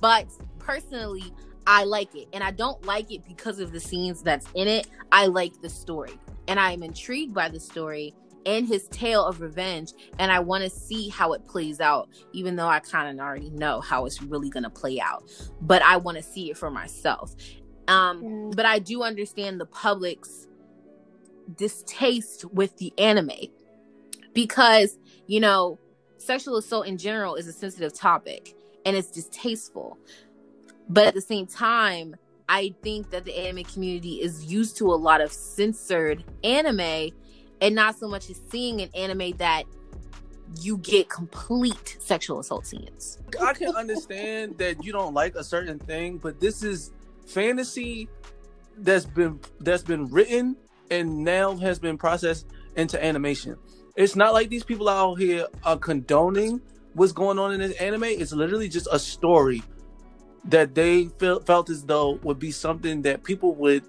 [0.00, 0.26] But
[0.58, 1.32] personally,
[1.66, 2.28] I like it.
[2.32, 4.86] And I don't like it because of the scenes that's in it.
[5.12, 6.18] I like the story.
[6.46, 8.14] And I'm intrigued by the story
[8.46, 9.92] and his tale of revenge.
[10.18, 13.50] And I want to see how it plays out, even though I kind of already
[13.50, 15.24] know how it's really going to play out.
[15.62, 17.34] But I want to see it for myself.
[17.88, 18.56] Um, Mm.
[18.56, 20.46] But I do understand the public's
[21.56, 23.48] distaste with the anime
[24.32, 25.78] because, you know,
[26.18, 28.54] sexual assault in general is a sensitive topic
[28.86, 29.98] and it's distasteful.
[30.88, 32.16] But at the same time,
[32.48, 37.10] I think that the anime community is used to a lot of censored anime
[37.60, 39.64] and not so much as seeing an anime that
[40.60, 43.18] you get complete sexual assault scenes.
[43.42, 46.92] I can understand that you don't like a certain thing, but this is
[47.26, 48.08] fantasy
[48.78, 50.56] that's been that's been written
[50.90, 53.56] and now has been processed into animation.
[53.96, 56.60] It's not like these people out here are condoning
[56.94, 58.04] what's going on in this anime.
[58.04, 59.62] It's literally just a story
[60.46, 63.84] that they felt felt as though would be something that people would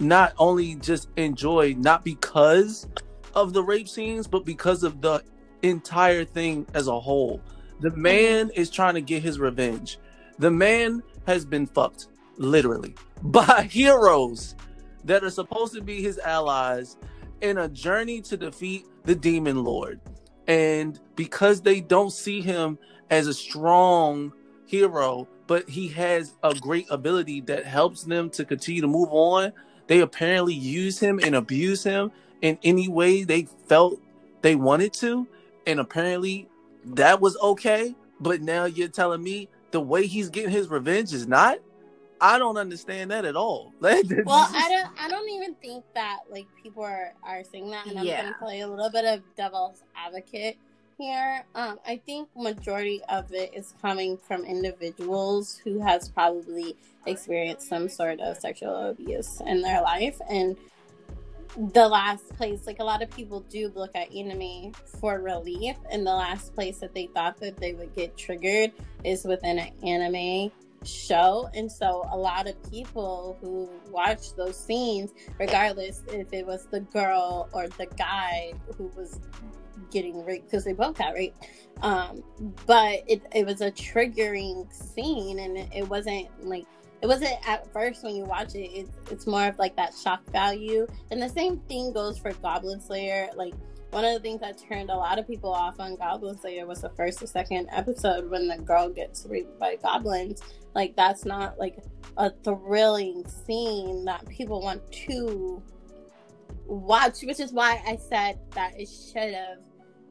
[0.00, 2.86] not only just enjoy, not because
[3.34, 5.22] of the rape scenes, but because of the
[5.62, 7.40] entire thing as a whole.
[7.80, 8.02] The mm-hmm.
[8.02, 9.98] man is trying to get his revenge.
[10.38, 14.54] The man has been fucked, literally, by heroes
[15.04, 16.96] that are supposed to be his allies
[17.40, 20.00] in a journey to defeat the demon lord.
[20.46, 22.78] And because they don't see him
[23.10, 24.32] as a strong
[24.66, 29.52] hero, but he has a great ability that helps them to continue to move on,
[29.86, 32.10] they apparently use him and abuse him
[32.42, 34.00] in any way they felt
[34.42, 35.26] they wanted to.
[35.66, 36.48] And apparently
[36.84, 37.94] that was okay.
[38.20, 41.58] But now you're telling me the way he's getting his revenge is not?
[42.20, 43.72] I don't understand that at all.
[43.80, 44.88] Well, I don't.
[45.00, 48.22] I don't even think that like people are are saying that, and I'm Yeah.
[48.24, 50.56] gonna play a little bit of devil's advocate
[50.98, 51.44] here.
[51.54, 56.76] Um, I think majority of it is coming from individuals who has probably
[57.06, 60.56] experienced some sort of sexual abuse in their life, and
[61.72, 66.06] the last place, like a lot of people do look at anime for relief, and
[66.06, 68.72] the last place that they thought that they would get triggered
[69.04, 70.50] is within an anime
[70.84, 71.48] show.
[71.54, 76.80] And so a lot of people who watch those scenes regardless if it was the
[76.80, 79.20] girl or the guy who was
[79.90, 81.46] getting raped because they both got raped
[81.82, 82.22] um
[82.66, 86.66] but it, it was a triggering scene and it, it wasn't like
[87.00, 90.24] it wasn't at first when you watch it it's, it's more of like that shock
[90.30, 90.86] value.
[91.10, 93.54] And the same thing goes for goblin slayer like
[93.90, 96.82] one of the things that turned a lot of people off on Goblin Slayer was
[96.82, 100.42] the first or second episode when the girl gets raped by goblins.
[100.74, 101.78] Like that's not like
[102.16, 105.62] a thrilling scene that people want to
[106.66, 109.58] watch, which is why I said that it should have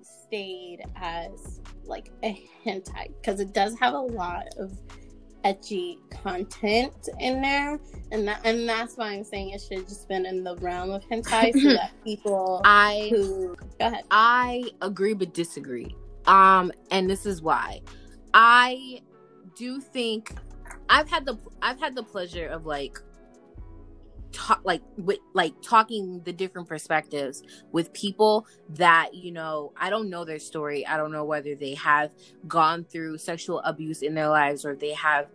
[0.02, 4.72] stayed as like a hentai because it does have a lot of
[5.46, 7.80] ecchi content in there
[8.12, 10.92] and that and that's why I'm saying it should have just been in the realm
[10.92, 15.96] of hentai so that people I who go ahead I agree but disagree.
[16.26, 17.82] Um, and this is why.
[18.34, 19.02] I
[19.56, 20.34] do think
[20.90, 23.00] I've had the I've had the pleasure of like
[24.38, 30.10] talk like with like talking the different perspectives with people that you know I don't
[30.10, 30.86] know their story.
[30.86, 32.12] I don't know whether they have
[32.48, 35.28] gone through sexual abuse in their lives or they have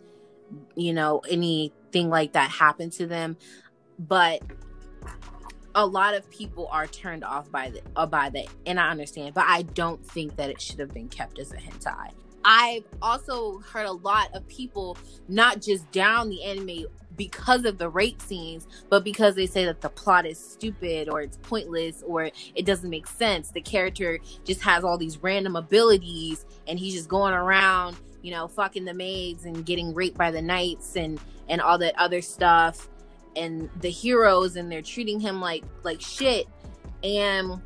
[0.76, 3.36] you know anything like that happen to them.
[3.98, 4.42] But
[5.74, 9.34] a lot of people are turned off by the uh, by that, and I understand.
[9.34, 12.10] But I don't think that it should have been kept as a hentai.
[12.44, 14.96] I've also heard a lot of people
[15.28, 19.80] not just down the anime because of the rape scenes, but because they say that
[19.80, 23.50] the plot is stupid or it's pointless or it doesn't make sense.
[23.50, 28.48] The character just has all these random abilities and he's just going around, you know,
[28.48, 32.88] fucking the maids and getting raped by the knights and and all that other stuff
[33.36, 36.46] and the heroes and they're treating him like like shit
[37.02, 37.60] and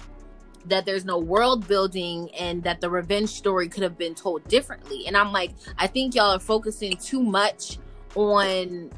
[0.68, 5.06] that there's no world building and that the revenge story could have been told differently
[5.06, 7.78] and i'm like i think y'all are focusing too much
[8.14, 8.90] on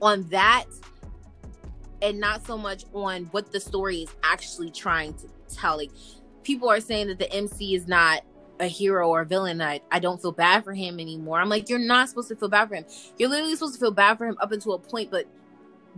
[0.00, 0.66] on that
[2.02, 5.78] and not so much on what the story is actually trying to tell.
[5.78, 5.90] Like
[6.42, 8.22] people are saying that the MC is not
[8.60, 9.62] a hero or a villain.
[9.62, 11.40] I, I don't feel bad for him anymore.
[11.40, 12.84] I'm like, you're not supposed to feel bad for him.
[13.18, 15.26] You're literally supposed to feel bad for him up until a point, but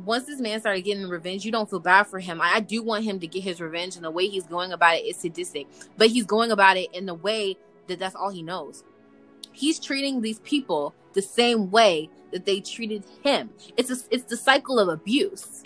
[0.04, 2.40] once this man started getting revenge, you don't feel bad for him.
[2.40, 4.96] I, I do want him to get his revenge, and the way he's going about
[4.96, 5.66] it is sadistic.
[5.96, 7.56] But he's going about it in the way
[7.87, 8.85] that that's all he knows.
[9.52, 13.50] He's treating these people the same way that they treated him.
[13.76, 15.62] It's a, it's the cycle of abuse.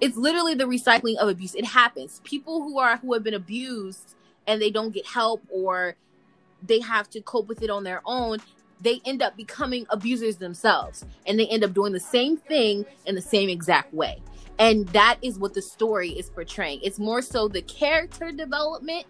[0.00, 1.54] It's literally the recycling of abuse.
[1.54, 2.20] It happens.
[2.24, 4.14] People who are who have been abused
[4.46, 5.96] and they don't get help or
[6.62, 8.38] they have to cope with it on their own
[8.80, 13.14] they end up becoming abusers themselves and they end up doing the same thing in
[13.14, 14.20] the same exact way.
[14.58, 16.80] And that is what the story is portraying.
[16.82, 19.06] It's more so the character development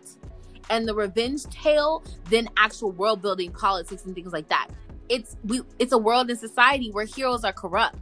[0.70, 4.68] and the revenge tale than actual world building politics and things like that.
[5.08, 7.98] It's we it's a world and society where heroes are corrupt.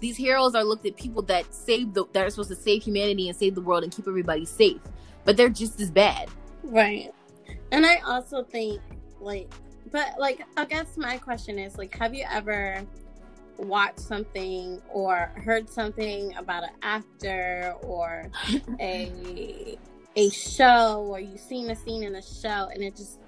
[0.00, 3.28] These heroes are looked at people that save the that are supposed to save humanity
[3.28, 4.80] and save the world and keep everybody safe,
[5.24, 6.28] but they're just as bad.
[6.62, 7.12] Right.
[7.70, 8.82] And I also think
[9.20, 9.50] like
[9.92, 12.82] but like I guess my question is like have you ever
[13.58, 18.30] watched something or heard something about an actor or
[18.80, 19.78] a
[20.16, 23.18] a show or you've seen a scene in a show and it just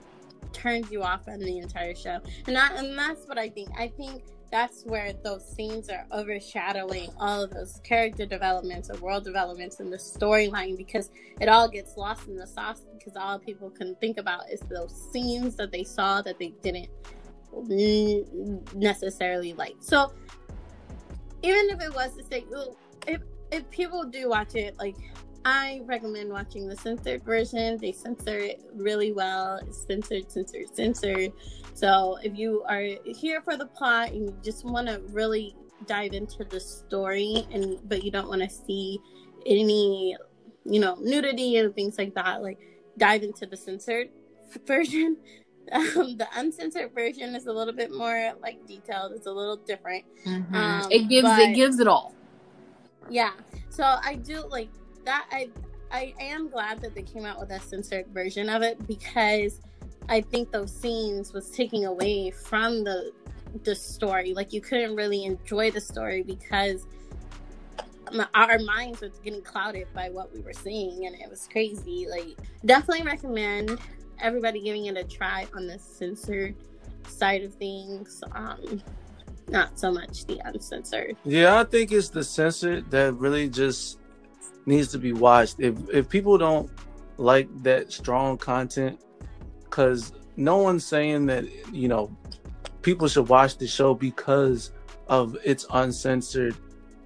[0.52, 2.18] turns you off on the entire show?
[2.46, 3.70] And, I, and that's what i think.
[3.78, 4.22] I think
[4.54, 9.92] that's where those scenes are overshadowing all of those character developments and world developments and
[9.92, 14.16] the storyline because it all gets lost in the sauce because all people can think
[14.16, 16.88] about is those scenes that they saw that they didn't
[18.76, 19.74] necessarily like.
[19.80, 20.12] So
[21.42, 22.44] even if it was to say,
[23.08, 24.94] if if people do watch it, like
[25.44, 27.76] I recommend watching the censored version.
[27.78, 29.60] They censor it really well.
[29.66, 31.32] It's censored, censored, censored.
[31.74, 35.54] So if you are here for the plot and you just want to really
[35.86, 38.98] dive into the story, and but you don't want to see
[39.44, 40.16] any,
[40.64, 42.58] you know, nudity and things like that, like
[42.96, 44.08] dive into the censored
[44.66, 45.18] version.
[45.72, 49.12] Um, the uncensored version is a little bit more like detailed.
[49.12, 50.04] It's a little different.
[50.26, 50.54] Mm-hmm.
[50.54, 52.14] Um, it gives it gives it all.
[53.10, 53.32] Yeah.
[53.68, 54.70] So I do like
[55.04, 55.50] that I
[55.90, 59.60] I am glad that they came out with a censored version of it because
[60.08, 63.12] I think those scenes was taking away from the
[63.62, 64.34] the story.
[64.34, 66.86] Like you couldn't really enjoy the story because
[68.34, 72.06] our minds were getting clouded by what we were seeing, and it was crazy.
[72.10, 73.78] Like definitely recommend
[74.20, 76.54] everybody giving it a try on the censored
[77.08, 78.22] side of things.
[78.32, 78.82] Um,
[79.48, 81.16] not so much the uncensored.
[81.24, 83.98] Yeah, I think it's the censored that really just
[84.66, 85.56] needs to be watched.
[85.58, 86.70] If if people don't
[87.16, 89.00] like that strong content,
[89.64, 92.16] because no one's saying that you know
[92.82, 94.70] people should watch the show because
[95.08, 96.56] of its uncensored,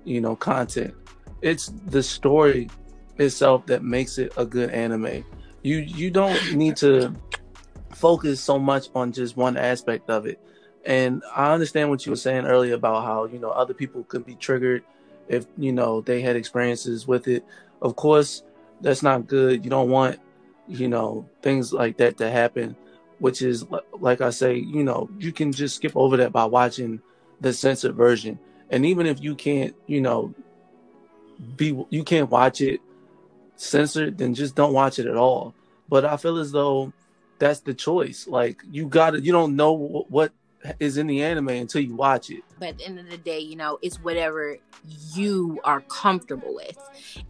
[0.05, 0.94] you know, content.
[1.40, 2.68] It's the story
[3.16, 5.25] itself that makes it a good anime.
[5.62, 7.14] You you don't need to
[7.94, 10.40] focus so much on just one aspect of it.
[10.85, 14.25] And I understand what you were saying earlier about how, you know, other people could
[14.25, 14.85] be triggered
[15.29, 17.45] if you know they had experiences with it.
[17.81, 18.43] Of course,
[18.81, 19.64] that's not good.
[19.64, 20.19] You don't want
[20.67, 22.77] you know things like that to happen.
[23.19, 27.01] Which is like I say, you know, you can just skip over that by watching
[27.41, 28.38] the censored version.
[28.71, 30.35] And even if you can't, you know,
[31.57, 32.81] be you can't watch it
[33.57, 35.55] censored, then just don't watch it at all.
[35.88, 36.93] But I feel as though
[37.38, 38.27] that's the choice.
[38.27, 39.73] Like you got to, you don't know
[40.09, 40.33] what
[40.81, 42.42] is in the anime until you watch it.
[42.59, 44.57] But at the end of the day, you know, it's whatever
[45.14, 46.77] you are comfortable with.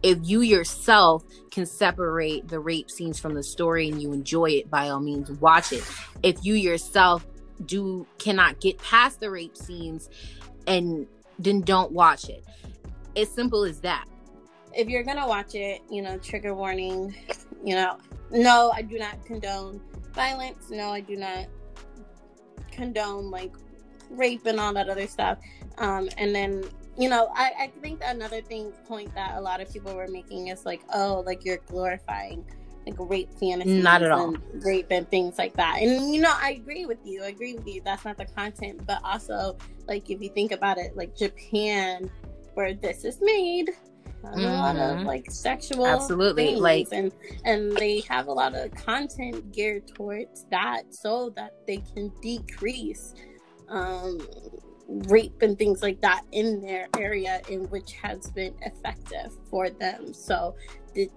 [0.03, 4.69] If you yourself can separate the rape scenes from the story and you enjoy it,
[4.69, 5.83] by all means, watch it.
[6.23, 7.25] If you yourself
[7.65, 10.09] do cannot get past the rape scenes,
[10.67, 12.43] and then don't watch it.
[13.15, 14.05] As simple as that.
[14.73, 17.15] If you're gonna watch it, you know, trigger warning.
[17.63, 17.97] You know,
[18.31, 19.81] no, I do not condone
[20.13, 20.69] violence.
[20.69, 21.47] No, I do not
[22.79, 23.53] condone like
[24.09, 25.37] rape and all that other stuff.
[25.77, 26.63] Um, and then
[26.97, 30.49] you know, I, I think another thing point that a lot of people were making
[30.49, 32.45] is like, oh, like you're glorifying
[32.85, 34.35] like rape fantasies, not at all,
[34.65, 35.79] rape and things like that.
[35.81, 37.23] And you know, I agree with you.
[37.23, 37.81] I agree with you.
[37.83, 42.09] That's not the content, but also like if you think about it, like Japan,
[42.55, 43.69] where this is made,
[44.23, 44.39] mm-hmm.
[44.39, 45.07] a lot of mm-hmm.
[45.07, 47.11] like sexual absolutely like and
[47.45, 53.13] and they have a lot of content geared towards that so that they can decrease
[53.69, 54.19] um
[55.07, 60.13] rape and things like that in their area in which has been effective for them
[60.13, 60.55] so
[60.95, 61.09] the,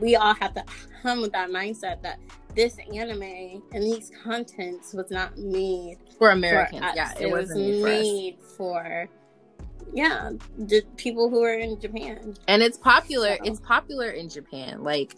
[0.00, 0.64] we all have to
[1.02, 2.18] come with that mindset that
[2.54, 6.80] this anime and these contents was not made for Americans.
[6.80, 9.08] For yeah, it, it was made for
[9.92, 12.34] yeah, the people who are in Japan.
[12.48, 14.82] and it's popular So- it's popular in japan.
[14.82, 15.16] Like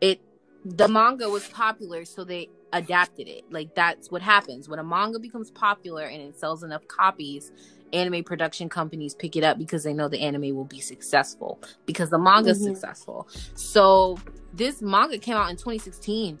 [0.00, 0.20] it
[0.64, 3.44] the manga was popular so they adapted it.
[3.50, 4.68] Like that's what happens.
[4.68, 7.52] When a manga becomes popular and it sells enough copies
[7.92, 12.10] anime production companies pick it up because they know the anime will be successful because
[12.10, 12.64] the manga is Mhm.
[12.74, 13.28] successful.
[13.54, 14.18] So
[14.52, 16.40] this manga came out in 2016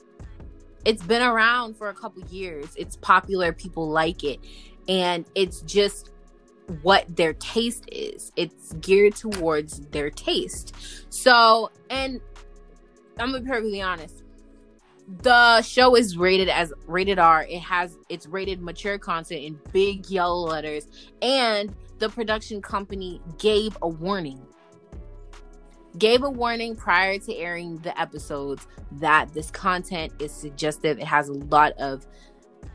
[0.84, 2.68] it's been around for a couple years.
[2.76, 4.38] It's popular people like it.
[4.88, 6.10] And it's just
[6.82, 8.32] what their taste is.
[8.36, 10.74] It's geared towards their taste.
[11.10, 12.20] So, and
[13.18, 14.22] I'm gonna be perfectly honest.
[15.22, 17.46] The show is rated as rated R.
[17.48, 20.88] It has it's rated mature content in big yellow letters,
[21.22, 24.44] and the production company gave a warning.
[25.98, 30.98] Gave a warning prior to airing the episodes that this content is suggestive.
[30.98, 32.06] It has a lot of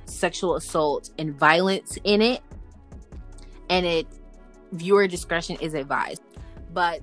[0.06, 2.42] sexual assault and violence in it
[3.72, 4.06] and it
[4.74, 6.22] viewer discretion is advised.
[6.74, 7.02] But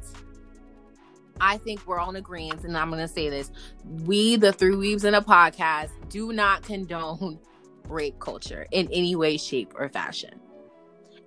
[1.40, 3.50] I think we're all in agreement, and I'm gonna say this:
[4.04, 7.40] we, the Three Weaves in a podcast, do not condone
[7.88, 10.38] rape culture in any way, shape, or fashion.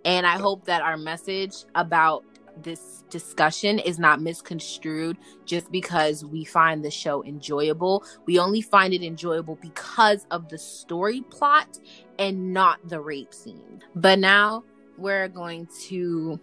[0.06, 2.24] And I hope that our message about
[2.64, 8.04] this discussion is not misconstrued just because we find the show enjoyable.
[8.26, 11.80] We only find it enjoyable because of the story plot
[12.20, 13.82] and not the rape scene.
[13.96, 14.64] But now
[14.98, 16.40] we're going to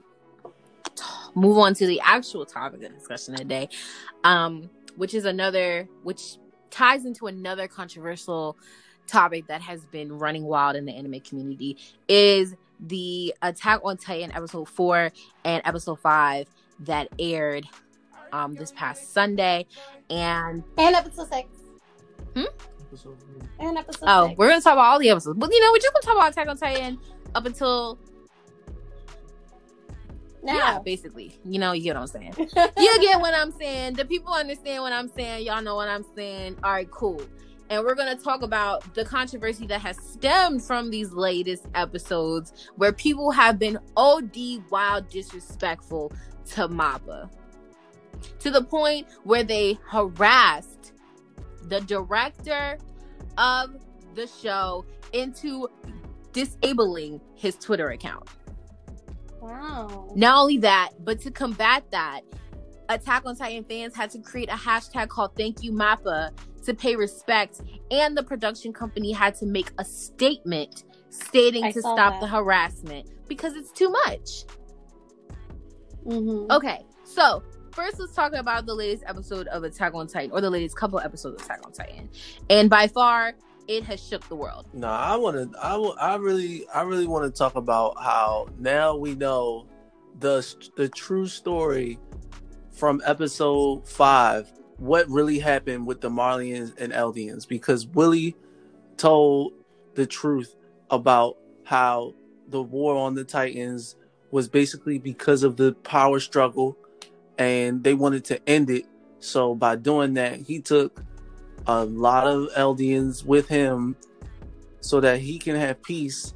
[0.94, 3.68] t- move on to the actual topic of discussion today,
[4.24, 6.36] um, which is another, which
[6.70, 8.56] ties into another controversial
[9.06, 11.76] topic that has been running wild in the anime community
[12.08, 15.10] is the Attack on Titan episode four
[15.44, 16.46] and episode five
[16.80, 17.66] that aired
[18.32, 19.66] um this past Sunday,
[20.10, 21.48] and And episode six.
[22.36, 23.16] Episode
[23.58, 24.38] And episode oh, six.
[24.38, 26.32] we're gonna talk about all the episodes, but you know we're just gonna talk about
[26.32, 26.98] Attack on Titan
[27.34, 27.98] up until
[30.48, 30.56] now.
[30.56, 32.34] yeah, basically, you know, you get what I'm saying.
[32.78, 33.94] you get what I'm saying.
[33.94, 35.46] The people understand what I'm saying.
[35.46, 36.56] Y'all know what I'm saying.
[36.64, 37.22] All right, cool.
[37.70, 42.70] And we're going to talk about the controversy that has stemmed from these latest episodes
[42.76, 46.10] where people have been OD wild disrespectful
[46.52, 47.28] to Mappa
[48.40, 50.92] to the point where they harassed
[51.64, 52.78] the director
[53.36, 53.76] of
[54.14, 55.68] the show into
[56.32, 58.28] disabling his Twitter account.
[59.40, 60.12] Wow.
[60.14, 62.22] Not only that, but to combat that,
[62.88, 66.30] Attack on Titan fans had to create a hashtag called Thank You Mappa
[66.64, 67.60] to pay respect,
[67.90, 72.20] and the production company had to make a statement stating I to stop that.
[72.20, 74.44] the harassment because it's too much.
[76.06, 76.50] Mm-hmm.
[76.50, 80.50] Okay, so first let's talk about the latest episode of Attack on Titan, or the
[80.50, 82.08] latest couple episodes of Attack on Titan,
[82.48, 83.34] and by far
[83.68, 84.66] it has shook the world.
[84.72, 85.58] No, I want to.
[85.60, 89.66] I wa- I really, I really want to talk about how now we know
[90.18, 90.44] the
[90.76, 91.98] the true story
[92.72, 94.50] from episode five.
[94.78, 97.46] What really happened with the Marleyans and Eldians?
[97.46, 98.36] Because Willie
[98.96, 99.52] told
[99.94, 100.56] the truth
[100.90, 102.14] about how
[102.48, 103.96] the war on the Titans
[104.30, 106.78] was basically because of the power struggle,
[107.36, 108.86] and they wanted to end it.
[109.20, 111.02] So by doing that, he took
[111.68, 113.94] a lot of Eldians with him
[114.80, 116.34] so that he can have peace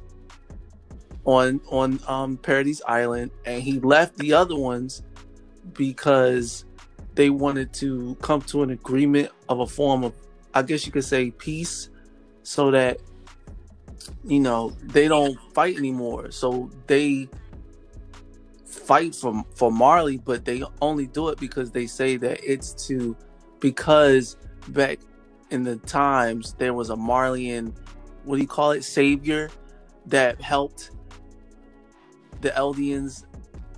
[1.25, 3.31] on on um Paradise Island.
[3.45, 5.01] And he left the other ones
[5.73, 6.65] because
[7.15, 10.13] they wanted to come to an agreement of a form of
[10.53, 11.89] I guess you could say peace
[12.43, 12.99] so that
[14.23, 16.29] you know they don't fight anymore.
[16.31, 17.27] So they
[18.65, 23.15] fight for for Marley but they only do it because they say that it's to
[23.59, 24.35] because
[24.69, 24.99] back
[25.53, 27.73] in the times there was a Marleyan,
[28.25, 29.49] what do you call it savior
[30.07, 30.91] that helped
[32.41, 33.25] the Eldians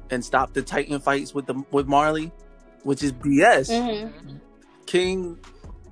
[0.10, 2.32] and stopped the Titan fights with the with Marley,
[2.84, 3.70] which is BS.
[3.70, 4.38] Mm-hmm.
[4.86, 5.38] King,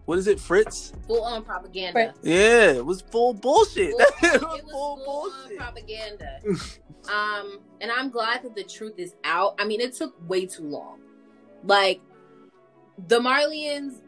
[0.05, 0.93] what is it, Fritz?
[1.07, 1.91] Full on propaganda.
[1.91, 2.19] Fritz.
[2.23, 3.91] Yeah, it was full bullshit.
[3.91, 5.57] Full- it it was was full full on bullshit.
[5.57, 6.39] propaganda.
[7.11, 9.55] um, and I'm glad that the truth is out.
[9.59, 10.99] I mean, it took way too long.
[11.63, 12.01] Like
[13.07, 14.01] the Marleyans,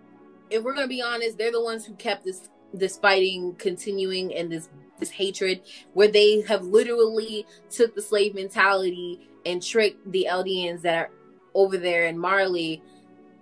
[0.49, 4.51] if we're gonna be honest, they're the ones who kept this this fighting continuing and
[4.51, 4.69] this
[4.99, 5.61] this hatred,
[5.93, 11.11] where they have literally took the slave mentality and tricked the Eldians that are
[11.53, 12.81] over there in Marley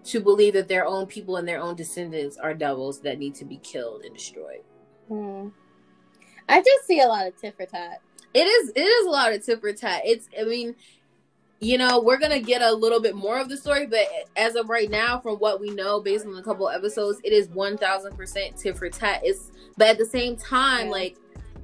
[0.05, 3.45] to believe that their own people and their own descendants are devils that need to
[3.45, 4.61] be killed and destroyed.
[5.07, 5.49] Hmm.
[6.49, 8.01] I just see a lot of tit for tat.
[8.33, 10.01] It is it is a lot of tit for tat.
[10.05, 10.75] It's I mean,
[11.63, 14.69] you know, we're gonna get a little bit more of the story, but as of
[14.69, 18.15] right now, from what we know based on a couple episodes, it is one thousand
[18.17, 19.21] percent tit for tat.
[19.23, 20.91] It's but at the same time, Yeah.
[20.91, 21.17] like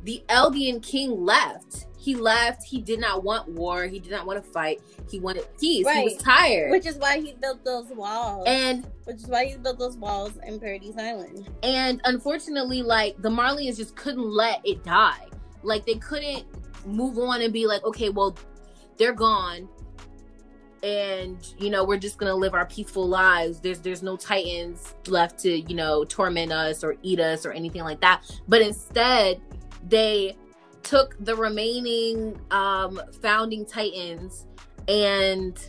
[0.04, 1.86] the Eldian king left.
[1.98, 2.64] he left.
[2.64, 3.84] He did not want war.
[3.86, 4.80] He did not want to fight.
[5.12, 5.86] He wanted peace.
[5.86, 6.72] He was tired.
[6.72, 8.46] Which is why he built those walls.
[8.48, 11.50] and which is why he built those walls in Paradise Island.
[11.62, 15.28] and unfortunately, like the Marleyans just couldn't let it die.
[15.62, 16.46] Like they couldn't
[16.86, 18.38] move on and be like, okay, well,
[18.98, 19.68] they're gone.
[20.84, 23.60] And you know we're just gonna live our peaceful lives.
[23.60, 27.84] There's there's no titans left to you know torment us or eat us or anything
[27.84, 28.24] like that.
[28.48, 29.42] But instead,
[29.88, 30.38] they
[30.84, 34.46] took the remaining um founding titans
[34.88, 35.60] and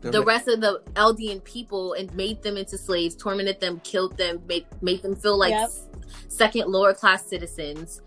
[0.00, 4.42] the rest of the Eldian people and made them into slaves, tormented them, killed them,
[4.48, 5.62] made made them feel like Yep.
[5.68, 5.88] s-
[6.28, 8.00] second lower class citizens.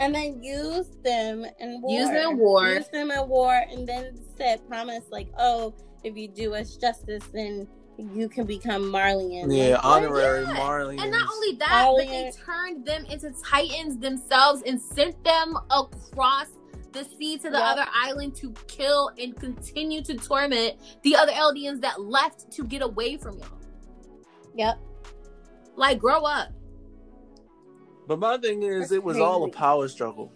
[0.00, 1.98] And then used them in war.
[1.98, 2.68] Used them in war.
[2.68, 5.74] Used them in war and then said, promise, like, oh,
[6.04, 7.66] if you do us justice, then
[7.98, 9.54] you can become Marleyan.
[9.54, 10.52] Yeah, Like, honorary Yeah.
[10.52, 10.98] Marley.
[10.98, 15.56] And not only that, All but they turned them into titans themselves and sent them
[15.70, 16.46] across
[16.92, 17.66] the sea to the Yep.
[17.66, 22.82] other island to kill and continue to torment the other Eldians that left to get
[22.82, 23.48] away from y'all.
[24.54, 24.78] Yep.
[25.74, 26.50] Like, grow up.
[28.08, 30.32] But my thing is, it was all a power struggle.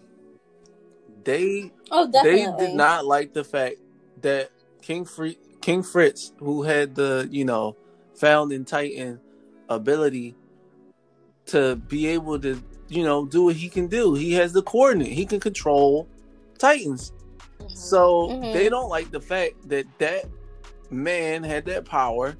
[1.23, 3.77] They Oh, they did not like the fact
[4.21, 4.51] that
[4.81, 7.75] King Free King Fritz, who had the you know
[8.15, 9.19] founding Titan
[9.69, 10.35] ability
[11.47, 15.11] to be able to you know do what he can do, he has the coordinate.
[15.13, 16.07] He can control
[16.59, 17.11] Titans.
[17.73, 18.53] So Mhm.
[18.53, 20.25] they don't like the fact that that
[20.91, 22.37] man had that power.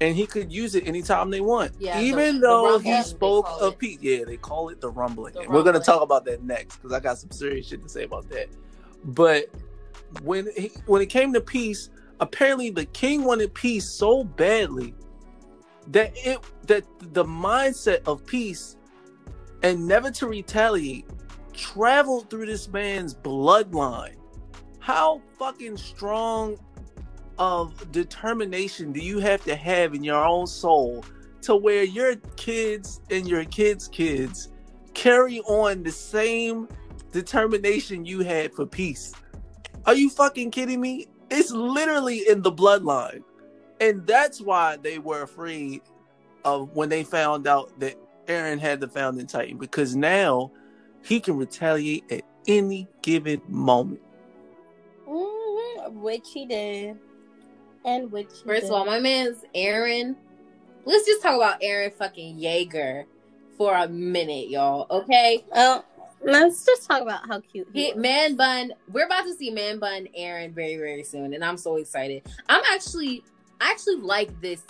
[0.00, 1.72] And he could use it anytime they want.
[1.78, 3.98] Yeah, Even the- the though rumbling, he spoke of peace.
[4.00, 5.32] Yeah, they call it the rumbling.
[5.34, 7.88] The And We're gonna talk about that next because I got some serious shit to
[7.88, 8.48] say about that.
[9.04, 9.48] But
[10.22, 11.88] when he, when it came to peace,
[12.20, 14.94] apparently the king wanted peace so badly
[15.88, 16.84] that it that
[17.14, 18.76] the mindset of peace
[19.62, 21.06] and never to retaliate
[21.52, 24.14] traveled through this man's bloodline.
[24.78, 26.58] How fucking strong
[27.38, 31.04] of determination do you have to have in your own soul
[31.42, 34.48] to where your kids and your kids' kids
[34.94, 36.68] carry on the same
[37.12, 39.12] determination you had for peace?
[39.84, 41.06] Are you fucking kidding me?
[41.30, 43.22] It's literally in the bloodline.
[43.80, 45.82] And that's why they were afraid
[46.44, 50.50] of when they found out that Eren had the founding titan because now
[51.02, 54.00] he can retaliate at any given moment.
[55.06, 56.98] Mhm, Which he did.
[57.86, 58.64] And which First did.
[58.64, 60.16] of all, my man's Eren.
[60.84, 63.04] Let's just talk about Eren fucking Yeager
[63.56, 64.86] for a minute, y'all.
[64.90, 65.84] Okay, Oh,
[66.22, 67.94] let's just talk about how cute he he.
[67.94, 68.72] Man Bun.
[68.92, 72.22] We're about to see Man Bun Eren very very soon, and I'm so excited.
[72.48, 73.22] I'm actually,
[73.60, 74.62] I actually like this.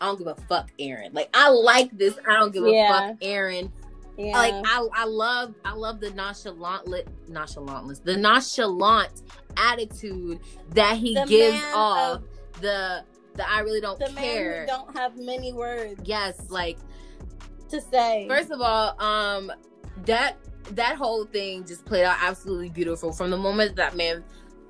[0.00, 1.14] I don't give a fuck, Eren.
[1.14, 2.18] Like I like this.
[2.28, 3.06] I don't give Yeah.
[3.06, 3.70] a fuck, Eren.
[4.18, 4.36] Yeah.
[4.36, 6.86] Like I, I love, I love the nonchalant,
[7.30, 9.22] nonchalantness, the nonchalant
[9.56, 10.38] attitude
[10.70, 12.16] that he The gives off.
[12.18, 12.24] of-
[12.60, 14.66] the, the I really don't the man care.
[14.66, 16.78] don't have many words yes, like
[17.70, 18.26] to say.
[18.28, 19.50] First of all, um,
[20.06, 20.36] that
[20.72, 23.12] that whole thing just played out absolutely beautiful.
[23.12, 24.24] From the moment that man,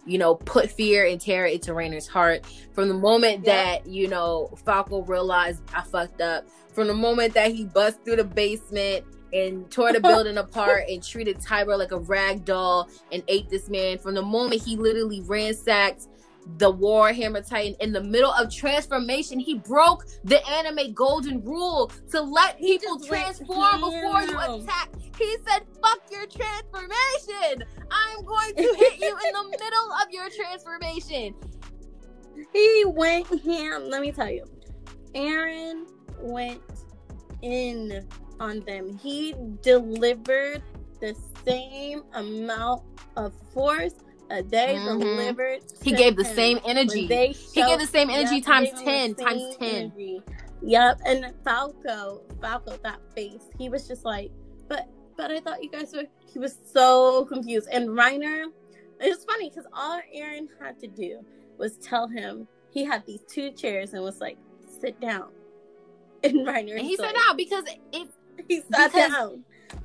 [0.06, 2.46] you know, put fear and terror into Reiner's heart.
[2.72, 3.54] From the moment Yeah.
[3.80, 6.46] that you know Falco realized I fucked up.
[6.72, 11.02] From the moment that he bust through the basement and tore the building apart and
[11.02, 13.98] treated Tybur like a rag doll and ate this man.
[13.98, 16.08] From the moment he literally ransacked
[16.58, 22.20] the Warhammer Titan in the middle of transformation, he broke the anime golden rule to
[22.20, 24.90] let He people transform before you attack.
[25.18, 27.64] He said, "Fuck your transformation!
[27.90, 31.34] I'm going to hit you in the middle of your transformation."
[32.52, 33.88] he went ham.
[33.88, 34.44] Let me tell you,
[35.14, 35.86] Eren
[36.20, 36.60] went
[37.42, 38.06] in
[38.40, 38.98] on them.
[38.98, 40.62] He delivered
[41.00, 41.14] the
[41.44, 42.82] same amount
[43.16, 43.94] of force
[44.28, 44.84] that they Mhm.
[45.00, 45.60] delivered.
[45.82, 47.08] He gave the same energy.
[47.08, 49.92] they He gave the same energy Yep, times 10, times 10.
[49.92, 50.22] energy.
[50.62, 54.30] Yep, and Falco, Falco, that face, he was just like,
[54.68, 56.04] but, but I thought you guys were.
[56.26, 57.68] He was so confused.
[57.70, 58.46] And Reiner,
[59.00, 61.20] it's funny because all Eren had to do
[61.58, 64.38] was tell him he had these two chairs and was like,
[64.80, 65.30] sit down.
[66.24, 68.08] And Reiner, And he like, said no because it
[68.48, 69.44] he sat down.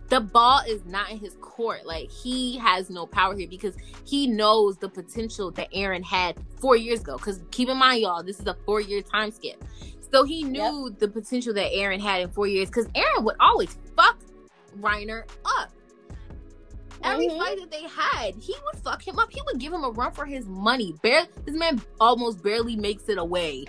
[0.09, 1.85] The ball is not in his court.
[1.85, 6.75] Like he has no power here because he knows the potential that Eren had four
[6.75, 7.17] years ago.
[7.17, 9.63] Because keep in mind, y'all, this is a four year time skip.
[10.11, 12.69] So he knew the potential that Eren had in four years.
[12.69, 14.17] Because Eren would always fuck
[14.79, 15.71] Reiner up.
[17.03, 17.37] Every Mhm.
[17.37, 19.31] fight that they had, he would fuck him up.
[19.31, 20.95] He would give him a run for his money.
[21.01, 23.65] Bare, this man almost barely makes it away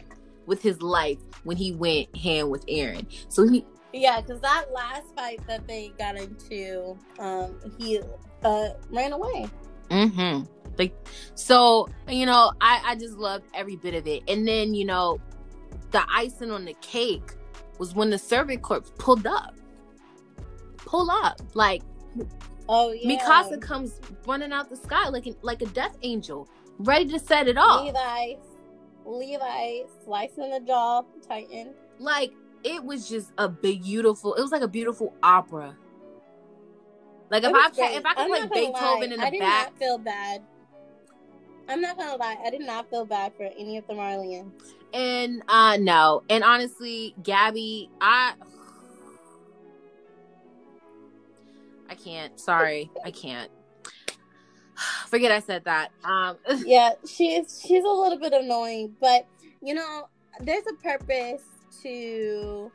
[0.46, 3.06] with his life when he went hand with Eren.
[3.28, 8.00] So he Yeah, because that last fight that they got into, um, he
[8.44, 9.48] uh ran away.
[9.90, 10.44] Mm-hmm.
[10.78, 10.94] Like
[11.34, 14.22] so, you know, I I just loved every bit of it.
[14.28, 15.20] And then you know,
[15.90, 17.32] the icing on the cake
[17.78, 19.56] was when the Survey Corps pulled up.
[20.78, 21.82] Pull up, like
[22.72, 27.06] Oh yeah, Mikasa comes running out the sky like an, like a death angel, ready
[27.06, 27.84] to set it off.
[27.84, 28.34] Levi,
[29.04, 31.74] Levi slicing the jaw, Titan.
[31.98, 32.32] Like
[32.64, 34.34] it was just a beautiful.
[34.34, 35.76] It was like a beautiful opera.
[37.30, 37.96] Like if I great.
[37.96, 40.42] if I could play Beethoven lie, in I the did back, not feel bad.
[41.68, 44.50] I'm not gonna lie, I did not feel bad for any of the Marleyans.
[44.92, 48.34] and uh no, and honestly, Gabi, I.
[51.88, 52.38] I can't.
[52.38, 53.50] Sorry, I can't.
[55.08, 55.90] Forget I said that.
[56.04, 56.36] Um,
[56.66, 59.26] yeah, she's she's a little bit annoying, but
[59.62, 60.08] you know,
[60.40, 61.42] there's a purpose
[61.82, 62.70] to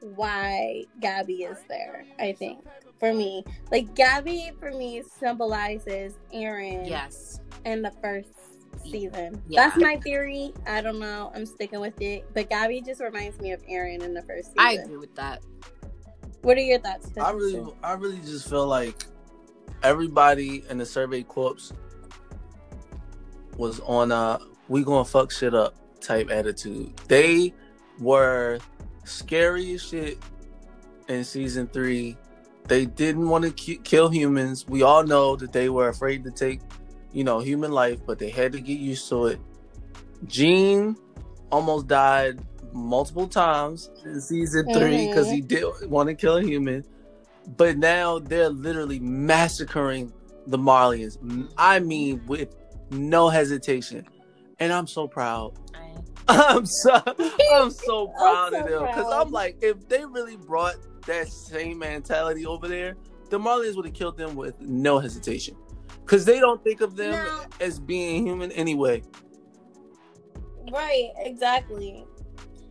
[0.00, 2.64] why Gabi is there, I think.
[3.00, 3.44] For me.
[3.70, 8.30] Like Gabi for me symbolizes Eren yes, in the first
[8.84, 9.42] season.
[9.48, 9.68] Yeah.
[9.68, 10.52] That's my theory.
[10.66, 11.30] I don't know.
[11.34, 12.26] I'm sticking with it.
[12.34, 14.58] But Gabby just reminds me of Eren in the first season.
[14.58, 15.42] I agree with that.
[16.42, 17.10] What are your thoughts?
[17.20, 19.04] I really, I really just feel like
[19.82, 21.72] everybody in the Survey Corps
[23.56, 26.96] was on a "we gonna fuck shit up" type attitude.
[27.08, 27.52] They
[28.00, 28.58] were
[29.04, 30.18] scary as shit
[31.08, 32.16] in season three.
[32.66, 34.66] They didn't want to ki- kill humans.
[34.68, 36.60] We all know that they were afraid to take,
[37.12, 39.40] you know, human life, but they had to get used to it.
[40.26, 40.96] Jean
[41.50, 42.40] almost died
[42.72, 45.08] multiple times in season three mm-hmm.
[45.08, 46.84] because he did want to kill a human.
[47.56, 50.12] But now they're literally massacring
[50.46, 51.48] the Marleyans.
[51.56, 52.54] I mean, with
[52.90, 54.06] no hesitation.
[54.60, 55.54] And I'm so proud.
[55.74, 55.87] I,
[56.28, 57.00] I'm so
[57.52, 59.12] I'm so proud so of them because.
[59.12, 60.76] I'm like, if they really brought
[61.06, 62.96] that same mentality over there,
[63.30, 65.56] the Marleyans would have killed them with no hesitation.
[66.00, 67.42] Because they don't think of them No.
[67.60, 69.02] as being human anyway.
[70.72, 72.04] Right, exactly.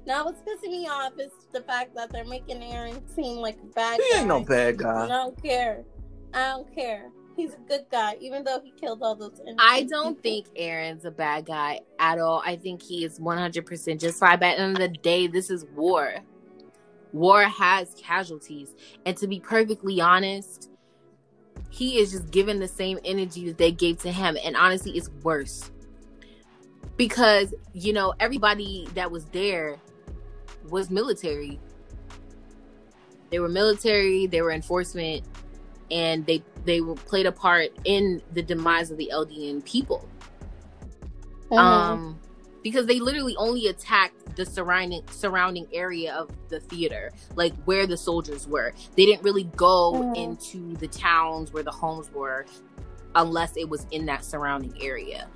[0.06, 3.66] Now what's pissing me off is the fact that they're making Eren seem like a
[3.74, 4.04] bad guy.
[4.06, 4.20] He guy.
[4.20, 5.06] ain't no bad guy.
[5.06, 5.84] I don't care.
[6.34, 7.10] I don't care.
[7.38, 9.40] He's a good guy, even though he killed all those.
[9.60, 10.46] I don't people.
[10.48, 12.42] think Eren's a bad guy at all.
[12.44, 14.40] I think he is 100% justified.
[14.40, 16.16] But at the end of the day, this is war.
[17.14, 18.74] War has casualties.
[19.06, 20.72] And to be perfectly honest,
[21.70, 24.36] he is just giving the same energy that they gave to him.
[24.44, 25.70] And honestly, it's worse.
[26.96, 29.78] Because, you know, everybody that was there
[30.70, 31.60] was military.
[33.30, 35.24] They were military, they were enforcement,
[35.92, 40.08] and they they were played a part in the demise of the Eldian people.
[41.50, 41.58] Mhm.
[41.58, 42.20] Um,
[42.62, 47.96] because they literally only attacked the surrounding surrounding area of the theater, like where the
[47.96, 48.74] soldiers were.
[48.98, 50.18] They didn't really go Mhm.
[50.18, 52.46] into the towns where the homes were,
[53.16, 55.28] unless it was in that surrounding area.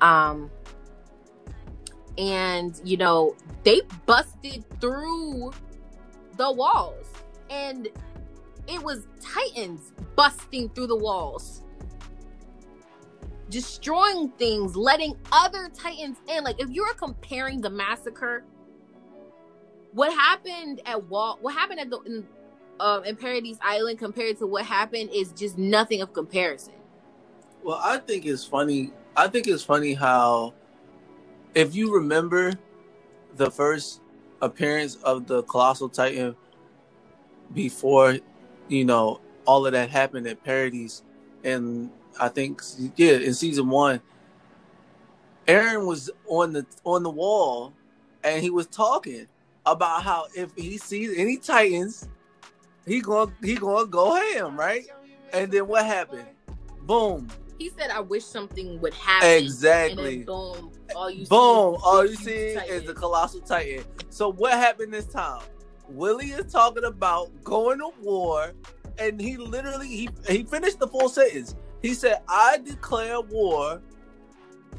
[0.00, 0.50] Um,
[2.18, 5.52] and you know they busted through
[6.36, 7.06] the walls,
[7.48, 7.88] and
[8.70, 11.62] it was Titans busting through the walls
[13.50, 16.44] destroying things, letting other Titans in.
[16.44, 18.44] Like if you're comparing the massacre,
[19.92, 22.26] what happened at Wall, what happened at the in,
[22.78, 26.74] uh, in Paradise Island compared to what happened is just nothing of comparison.
[27.62, 28.92] Well, I think it's funny.
[29.16, 30.54] I think it's funny how,
[31.54, 32.52] if you remember,
[33.36, 34.00] the first
[34.40, 36.34] appearance of the colossal titan
[37.52, 38.16] before,
[38.70, 41.02] you know, all of that happened at Paradise,
[41.44, 42.62] and I think
[42.96, 44.00] yeah, in season one,
[45.46, 47.72] Eren was on the on the wall,
[48.22, 49.26] and he was talking
[49.66, 52.08] about how if he sees any titans,
[52.86, 54.86] he going he gonna go ham, right?
[55.32, 56.26] And then what happened?
[56.82, 57.28] Boom.
[57.58, 60.18] He said, "I wish something would happen." Exactly.
[60.18, 61.74] boom, all you Boom.
[61.76, 63.84] see, All you see is the colossal titan.
[64.10, 65.42] So what happened this time?
[65.92, 68.52] Willie is talking about going to war,
[68.98, 71.54] and he literally he he finished the full sentence.
[71.82, 73.80] He said, "I declare war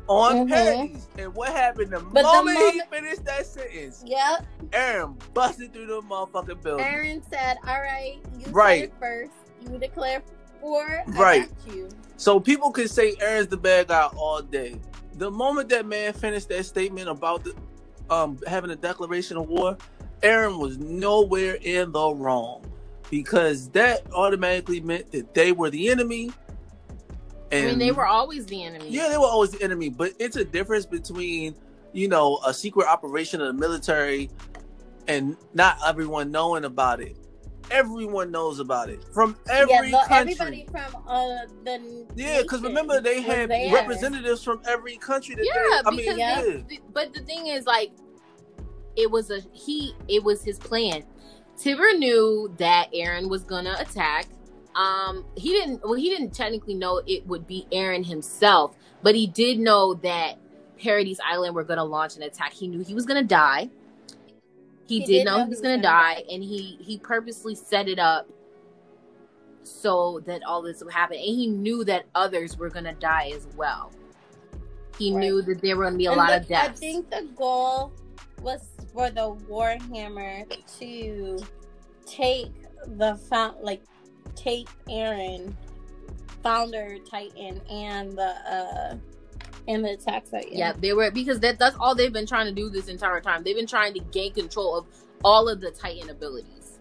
[0.07, 0.47] on.
[0.47, 4.03] Paradise." And what happened the the moment, he finished that sentence?
[4.05, 4.45] Yep.
[4.69, 6.85] Eren busted through the motherfucking building.
[6.85, 8.91] Eren said, "All right, you Right.
[8.99, 9.31] first.
[9.61, 10.23] You declare
[10.61, 11.03] war.
[11.07, 11.49] Right.
[11.67, 14.79] You." So people can say Eren's the bad guy all day.
[15.15, 17.53] The moment that man finished that statement about the,
[18.09, 19.77] um having a declaration of war,
[20.21, 22.63] Eren was nowhere in the wrong
[23.09, 26.31] because that automatically meant that they were the enemy.
[27.51, 28.85] I And mean, they were always the enemy.
[28.89, 31.55] yeah, they were always the enemy, but it's a difference between
[31.93, 34.29] you know a secret operation of the military
[35.07, 37.17] and not everyone knowing about it.
[37.69, 40.31] Everyone knows about it from every yeah, the, country.
[40.33, 41.27] everybody from uh
[41.63, 43.73] the Yeah, because remember they had there.
[43.73, 45.35] representatives from every country.
[45.35, 46.43] That Yeah, they, I mean, Yeah.
[46.69, 46.77] yeah.
[46.93, 47.91] but the thing is, like,
[48.95, 49.93] it was a he.
[50.07, 51.03] It was his plan.
[51.57, 54.27] Tybur knew that Eren was gonna attack.
[54.75, 55.81] Um, he didn't.
[55.83, 60.35] Well, he didn't technically know it would be Eren himself, but he did know that
[60.79, 62.53] Paradise Island were gonna launch an attack.
[62.53, 63.69] He knew he was gonna die.
[64.87, 66.23] He, He did, did know, know he was gonna, gonna die, die.
[66.31, 68.27] and he he purposely set it up
[69.63, 71.17] so that all this would happen.
[71.17, 73.91] And he knew that others were gonna die as well.
[74.97, 75.19] He Right.
[75.19, 76.69] knew that there were gonna be a And lot the- of deaths.
[76.69, 77.91] I think the goal
[78.41, 80.45] was for the Warhammer
[80.79, 81.39] to
[82.05, 82.51] take
[82.97, 83.81] the found like
[84.35, 85.53] take Eren,
[86.43, 88.95] founder Titan, and the uh
[89.67, 90.57] and the attack Titan.
[90.57, 93.43] Yeah, they were because that that's all they've been trying to do this entire time.
[93.43, 94.85] They've been trying to gain control of
[95.23, 96.79] all of the Titan abilities.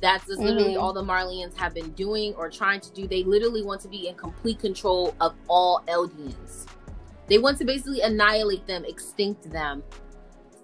[0.00, 0.80] That's just literally Mhm.
[0.80, 3.06] all the Marleyans have been doing or trying to do.
[3.06, 6.66] They literally want to be in complete control of all Eldians.
[7.28, 9.82] They want to basically annihilate them, extinct them,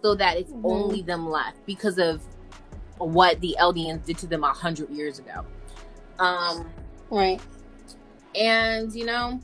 [0.03, 0.65] so that it's Mhm.
[0.65, 2.23] only them left because of
[2.99, 5.45] what the Eldians did to them a hundred years ago.
[6.19, 6.71] Um,
[7.11, 7.41] Right.
[8.35, 9.41] and you know,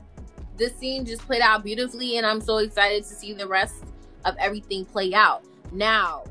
[0.57, 3.85] this scene just played out beautifully, and I'm so excited to see the rest
[4.25, 5.45] of everything play out.
[5.73, 6.25] Now,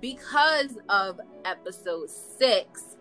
[0.00, 2.96] because of episode six,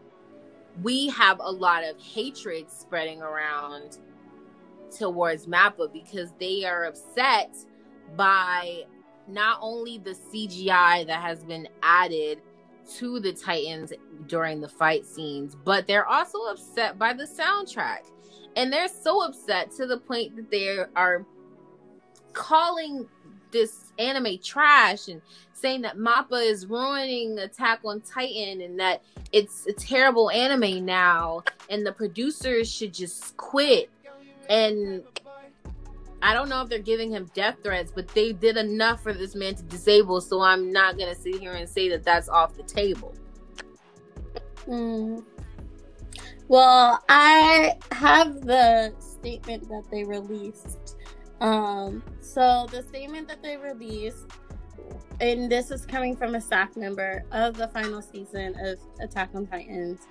[0.82, 3.98] we have a lot of hatred spreading around
[4.98, 7.56] towards Mappa because they are upset
[8.16, 8.86] by
[9.28, 12.40] not only the CGI that has been added
[12.98, 13.94] to the Titans
[14.28, 18.10] during the fight scenes, but they're also upset by the soundtrack.
[18.56, 21.26] And they're so upset to the point that they are
[22.34, 23.08] calling
[23.52, 25.22] this anime trash and
[25.54, 31.44] saying that Mappa is ruining Attack on Titan and that it's a terrible anime now
[31.70, 33.90] and the producers should just quit.
[34.50, 35.04] And
[36.22, 39.36] I don't know if they're giving him death threats, but they did enough for this
[39.36, 42.64] man to disable, so I'm not to sit here and say that that's off the
[42.64, 43.14] table.
[44.68, 45.24] Mm.
[46.48, 50.96] Well, I have the statement that they released.
[51.40, 54.26] Um, so the statement that they released,
[55.20, 59.46] and this is coming from a staff member of the final season of Attack on
[59.46, 60.08] Titans.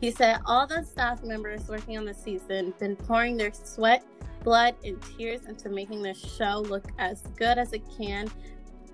[0.00, 4.04] He said all the staff members working on the season been pouring their sweat,
[4.42, 8.30] blood, and tears into making the show look as good as it can.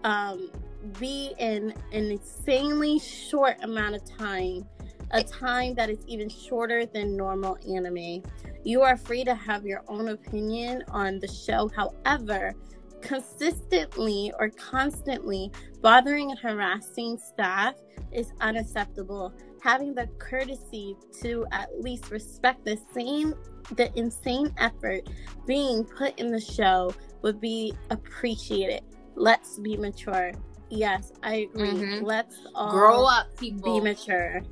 [0.05, 0.51] Um,
[0.99, 4.67] be in an insanely short amount of time
[5.13, 8.23] a time that is even shorter than normal anime.
[8.65, 11.71] You are free to have your own opinion on the show.
[11.75, 12.55] However,
[13.01, 15.51] consistently or constantly
[15.81, 17.75] bothering and harassing staff
[18.13, 19.33] is unacceptable.
[19.63, 23.35] Having the courtesy to at least respect the same
[23.77, 25.09] the insane effort
[25.47, 26.93] being put in the show
[27.23, 28.83] would be appreciated.
[29.15, 30.33] Let's be mature.
[30.71, 31.69] Yes, I agree.
[31.73, 32.03] Mhm.
[32.03, 33.63] Let's all Grow up, people.
[33.63, 34.43] be mature.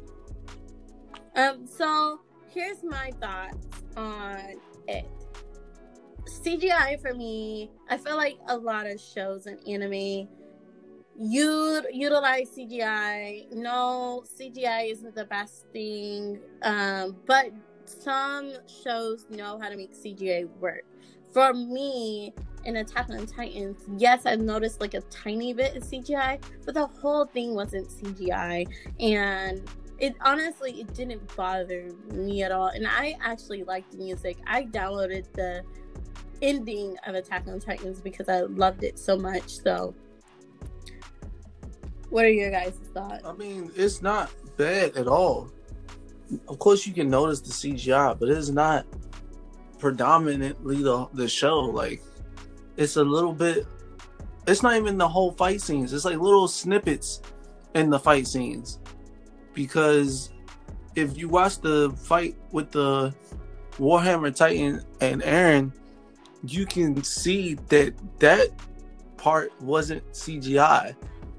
[1.37, 2.21] Um, so
[2.53, 5.07] here's my thoughts on it.
[6.27, 10.29] CGI for me, I feel like a lot of shows and anime
[11.19, 13.53] you utilize CGI.
[13.53, 16.39] No, CGI isn't the best thing.
[16.62, 17.51] Um, but
[17.85, 18.53] some
[18.85, 20.85] shows know how to make CGI work.
[21.33, 22.33] For me,
[22.64, 26.87] in Attack on Titans, yes, I've noticed like a tiny bit of CGI, but the
[26.87, 28.66] whole thing wasn't CGI.
[29.01, 32.69] And it honestly it didn't bother me at all.
[32.69, 34.39] And I actually liked the music.
[34.47, 35.64] I downloaded the
[36.41, 39.59] ending of Attack on Titans because I loved it so much.
[39.59, 39.95] So
[42.11, 43.25] what are your guys' thoughts?
[43.25, 45.51] I mean, it's not bad at all.
[46.49, 48.87] Of course, you can notice the CGI, but it's not
[49.79, 51.61] predominantly the the show.
[51.61, 52.03] Like,
[52.77, 53.67] it's a little bit.
[54.47, 55.93] It's not even the whole fight scenes.
[55.93, 57.21] It's like little snippets
[57.75, 58.79] in the fight scenes.
[59.55, 60.31] Because
[60.95, 63.15] if you watch the fight with the
[63.79, 65.73] Warhammer Titan and Eren,
[66.45, 68.49] you can see that that
[69.17, 70.95] part wasn't CGI.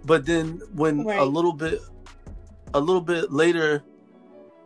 [0.05, 1.19] But then when Right.
[1.19, 1.81] a little bit
[2.73, 3.83] a little bit later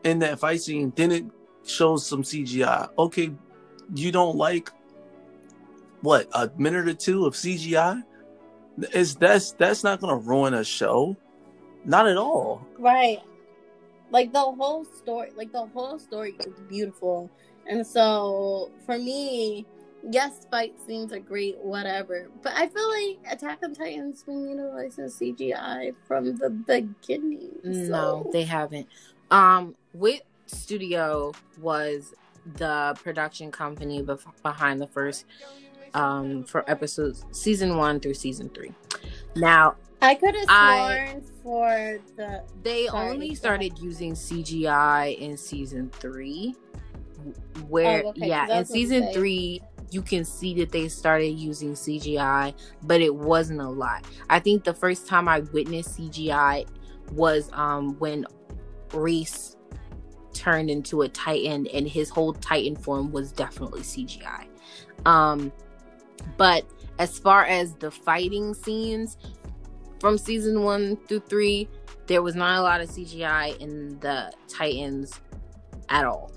[0.03, 1.25] in that fight scene, then it
[1.65, 2.89] shows some CGI.
[2.97, 3.33] Okay,
[3.95, 4.69] you don't like
[6.01, 8.03] what a minute or two of CGI?
[8.93, 11.15] Is that's that's not gonna ruin a show?
[11.85, 12.65] Not at all.
[12.77, 13.19] Right.
[14.11, 17.29] Like the whole story, like the whole story is beautiful.
[17.67, 19.65] And so for me,
[20.09, 22.29] yes, fight scenes are great, whatever.
[22.41, 27.51] But I feel like Attack on Titan's been utilizing CGI from the beginning.
[27.63, 28.87] No, so- they haven't.
[29.31, 32.13] Um, Wit Studio was
[32.57, 35.25] the production company bef- behind the first
[35.93, 38.73] um for episodes season one through season three.
[39.35, 45.89] Now I could have sworn for the they Sorry, only started using CGI in season
[45.93, 46.55] three,
[47.69, 49.61] where Oh, okay, yeah, in season three
[49.93, 54.05] you can see that they started using CGI, but it wasn't a lot.
[54.29, 56.67] I think the first time I witnessed CGI
[57.11, 58.25] was um when
[58.93, 59.57] Reiss
[60.33, 64.47] turned into a Titan, and his whole Titan form was definitely CGI.
[65.05, 65.51] Um,
[66.37, 66.65] but
[66.99, 69.17] as far as the fighting scenes
[69.99, 71.69] from season one through three,
[72.07, 75.21] there was not a lot of CGI in the Titans
[75.89, 76.31] at all.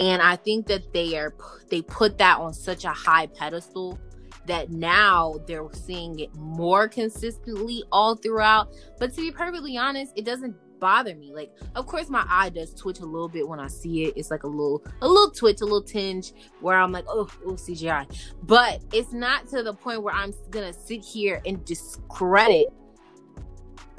[0.00, 1.34] And I think that they are
[1.70, 3.98] they put that on such a high pedestal
[4.46, 8.72] that now they're seeing it more consistently all throughout.
[8.98, 11.32] But to be perfectly honest, it doesn't bother me.
[11.32, 14.14] Like, of course, my eye does twitch a little bit when I see it.
[14.16, 17.52] It's like a little, a little twitch, a little tinge, where I'm like, oh, oh,
[17.52, 18.06] CGI.
[18.42, 22.66] But it's not to the point where I'm gonna sit here and discredit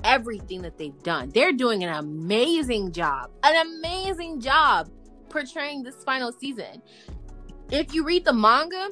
[0.03, 1.31] everything that they've done.
[1.33, 4.89] They're doing an amazing job, an amazing job
[5.35, 6.81] portraying this final season.
[7.69, 8.89] If you read the manga,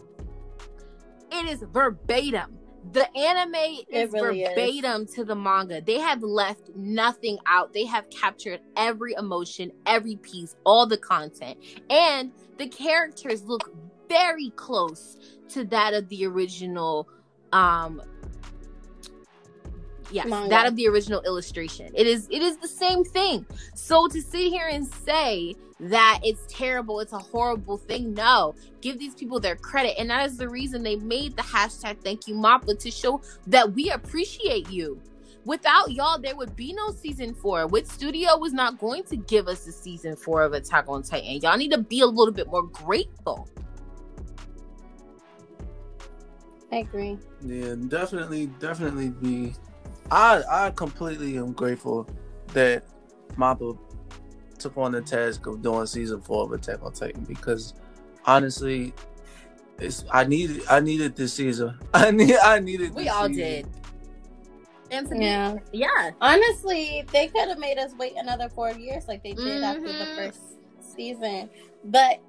[1.32, 2.58] it is verbatim.
[2.92, 4.50] The anime is really is.
[4.50, 5.80] verbatim to the manga.
[5.80, 7.72] They have left nothing out.
[7.72, 11.58] They have captured every emotion, every piece, all the content.
[11.90, 13.74] And the characters look
[14.10, 15.18] very close
[15.50, 17.08] to that of the original
[17.54, 18.02] um
[20.14, 20.50] yes Manga.
[20.50, 21.92] that of the original illustration.
[21.96, 23.46] It is it is the same thing.
[23.76, 28.56] So to sit here and say that it's terrible it's a horrible thing no.
[28.82, 29.96] Give these people their credit.
[30.00, 33.74] And that is the reason they made the hashtag thank you mappa to show that
[33.74, 35.02] we appreciate you.
[35.46, 37.68] Without y'all there would be no season four.
[37.68, 41.40] Wit Studio was not going to give us the season four of attack on titan.
[41.42, 43.48] Y'all need to be a little bit more grateful.
[46.74, 47.20] I agree.
[47.46, 49.54] Yeah, definitely, definitely be.
[50.12, 52.08] I I completely am grateful
[52.54, 52.84] that
[53.38, 53.78] Mappa
[54.60, 57.74] took on the task of doing season four of Attack on Titan because
[58.26, 58.94] honestly,
[59.80, 61.78] it's I needed I needed this season.
[61.94, 62.94] I need I needed.
[62.94, 63.42] we all season.
[63.44, 63.68] did
[64.92, 65.56] and to me, Yeah.
[65.72, 69.82] yeah Honestly, they could have made us wait another four years like they did after
[69.88, 70.16] the Mhm.
[70.16, 70.40] first
[70.96, 71.50] season,
[71.86, 72.20] but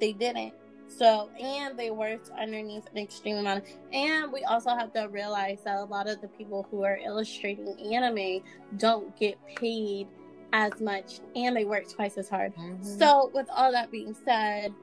[0.00, 0.52] they didn't.
[1.00, 3.64] So, and they worked underneath an extreme amount.
[3.64, 6.98] Of, and we also have to realize that a lot of the people who are
[6.98, 8.42] illustrating anime
[8.76, 10.08] don't get paid
[10.52, 12.54] as much and they work twice as hard.
[12.54, 12.84] Mhm.
[12.84, 14.74] So, with all that being said,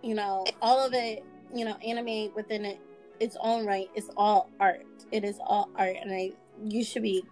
[0.00, 1.22] you know, all of it,
[1.54, 2.80] you know, anime within it,
[3.20, 4.86] its own right, is all art.
[5.12, 6.32] It is all art, and I,
[6.64, 7.26] you should be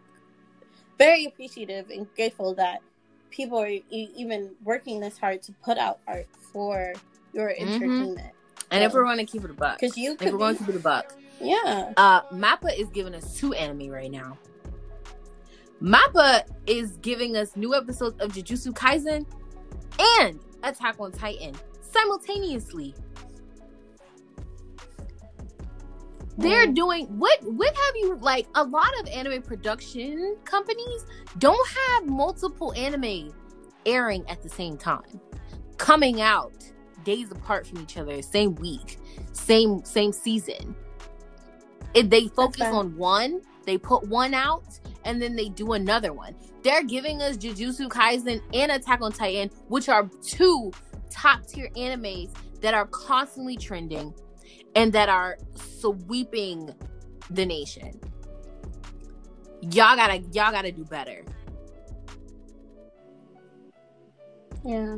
[0.99, 2.83] very appreciative and grateful that
[3.31, 6.93] people are e- even working this hard to put out art for
[7.35, 8.21] your entertainment.
[8.71, 9.79] and if we're going to keep it a buck.
[9.81, 11.15] Because you if we're going to keep it a buck.
[11.41, 14.39] Yeah, uh mappa is giving us two anime right now.
[15.83, 19.27] Mappa is giving us new episodes of jujutsu kaisen
[20.21, 22.95] and attack on titan simultaneously.
[26.39, 26.75] They're Mm.
[26.75, 31.07] doing what what have you like a lot of anime production companies
[31.39, 33.33] don't have multiple anime
[33.87, 35.21] airing at the same time
[35.77, 36.55] coming out
[37.05, 38.99] days apart from each other same week
[39.33, 40.75] same same season
[41.95, 46.35] if they focus on one they put one out and then they do another one
[46.63, 50.73] they're giving us jujutsu kaisen and attack on titan which are two
[51.11, 52.31] top tier animes
[52.61, 54.13] that are constantly trending
[54.75, 56.75] and that are sweeping
[57.31, 58.01] the nation.
[59.61, 61.25] Y'all gotta y'all gotta do better.
[64.65, 64.97] yeah.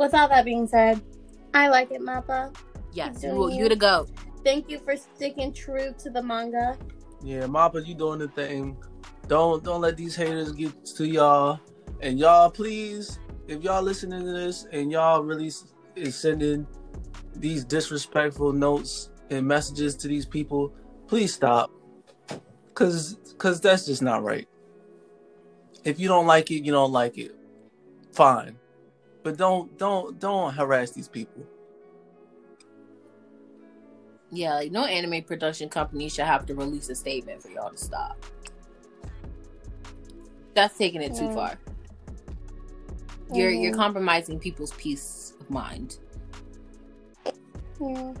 [0.00, 0.98] With all that being said,
[1.52, 2.56] I like it, Mappa.
[2.90, 3.64] Yes, you you.
[3.64, 4.06] you to go.
[4.42, 6.78] Thank you for sticking true to the manga.
[7.22, 8.78] Yeah, Mappa, you doing the thing.
[9.28, 11.60] Don't don't let these haters get to y'all.
[12.00, 15.52] And y'all, please, if y'all listening to this and y'all really
[15.96, 16.66] is sending
[17.36, 20.72] these disrespectful notes and messages to these people,
[21.08, 21.70] please stop.
[22.72, 24.48] Cause cause that's just not right.
[25.84, 27.34] If you don't like it, you don't like it.
[28.12, 28.59] Fine.
[29.22, 31.44] But don't don't don't harass these people.
[34.30, 37.76] Yeah, like no anime production company should have to release a statement for y'all to
[37.76, 38.24] stop.
[40.54, 41.34] That's taking it too Yeah.
[41.34, 41.58] far.
[43.32, 45.98] You're you're compromising people's peace of mind.
[47.80, 48.14] Yeah.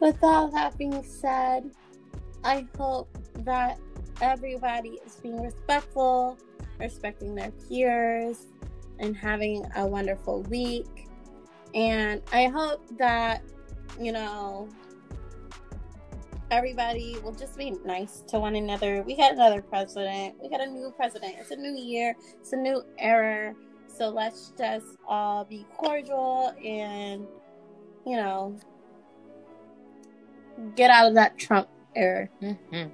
[0.00, 1.70] With all that being said,
[2.42, 3.08] I hope
[3.40, 3.78] that
[4.22, 6.38] everybody is being respectful,
[6.80, 8.46] respecting their peers,
[8.98, 11.08] and having a wonderful week.
[11.74, 13.42] And I hope that,
[14.00, 14.68] you know,
[16.50, 19.02] everybody will just be nice to one another.
[19.02, 20.34] We got another president.
[20.42, 21.36] We got a new president.
[21.38, 22.16] It's a new year.
[22.40, 23.54] It's a new era.
[23.86, 27.26] So let's just all be cordial and,
[28.04, 28.58] you know,
[30.76, 32.28] get out of that Trump era.
[32.42, 32.88] Mm-hmm.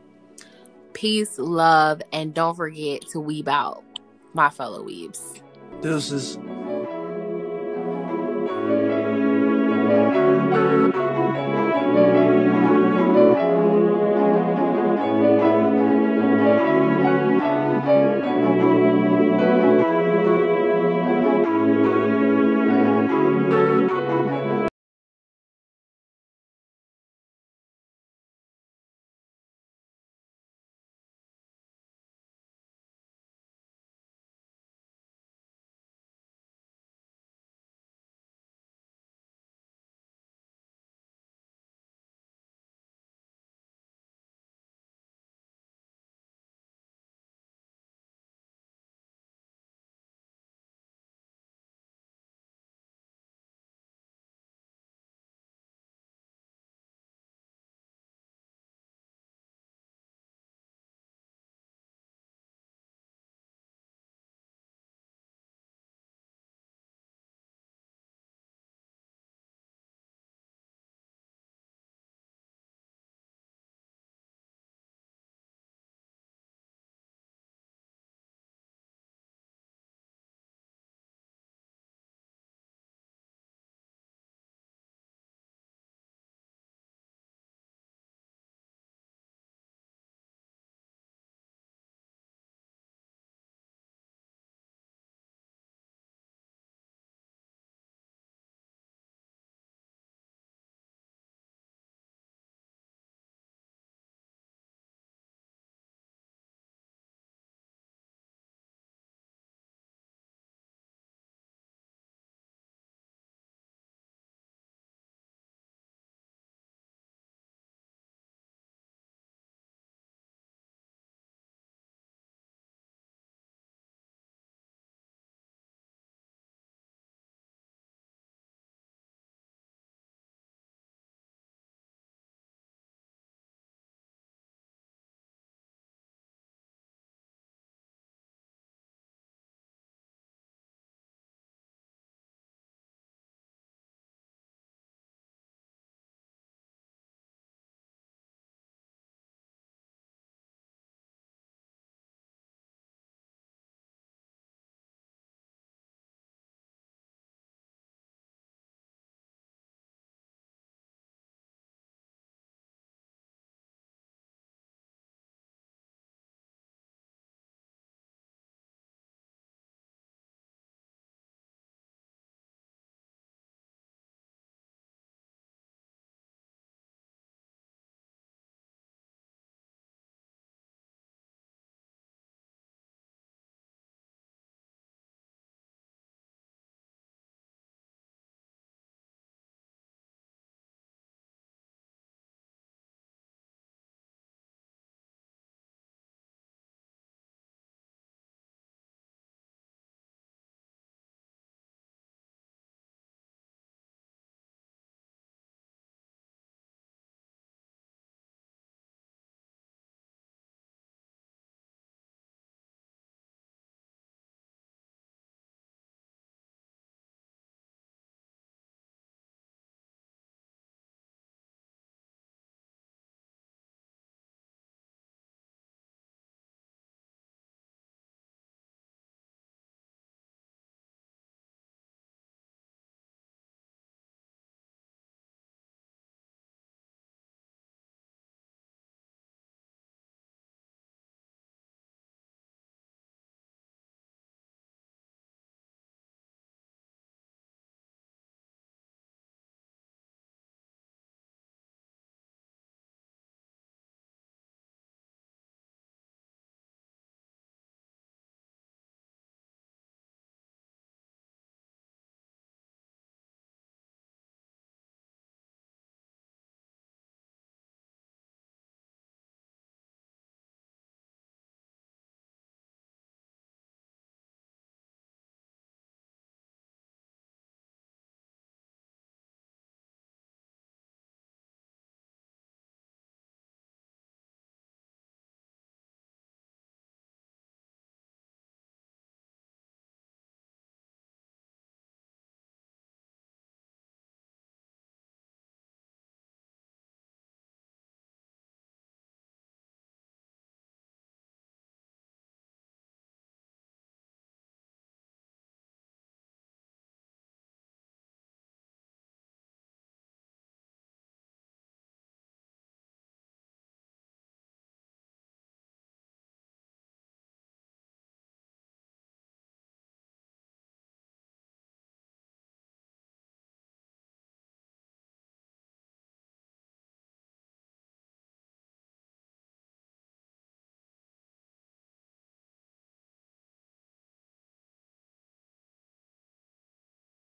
[0.96, 3.84] Peace, love, and don't forget to weeb out
[4.32, 5.42] my fellow weebs.
[5.82, 6.38] Deuces.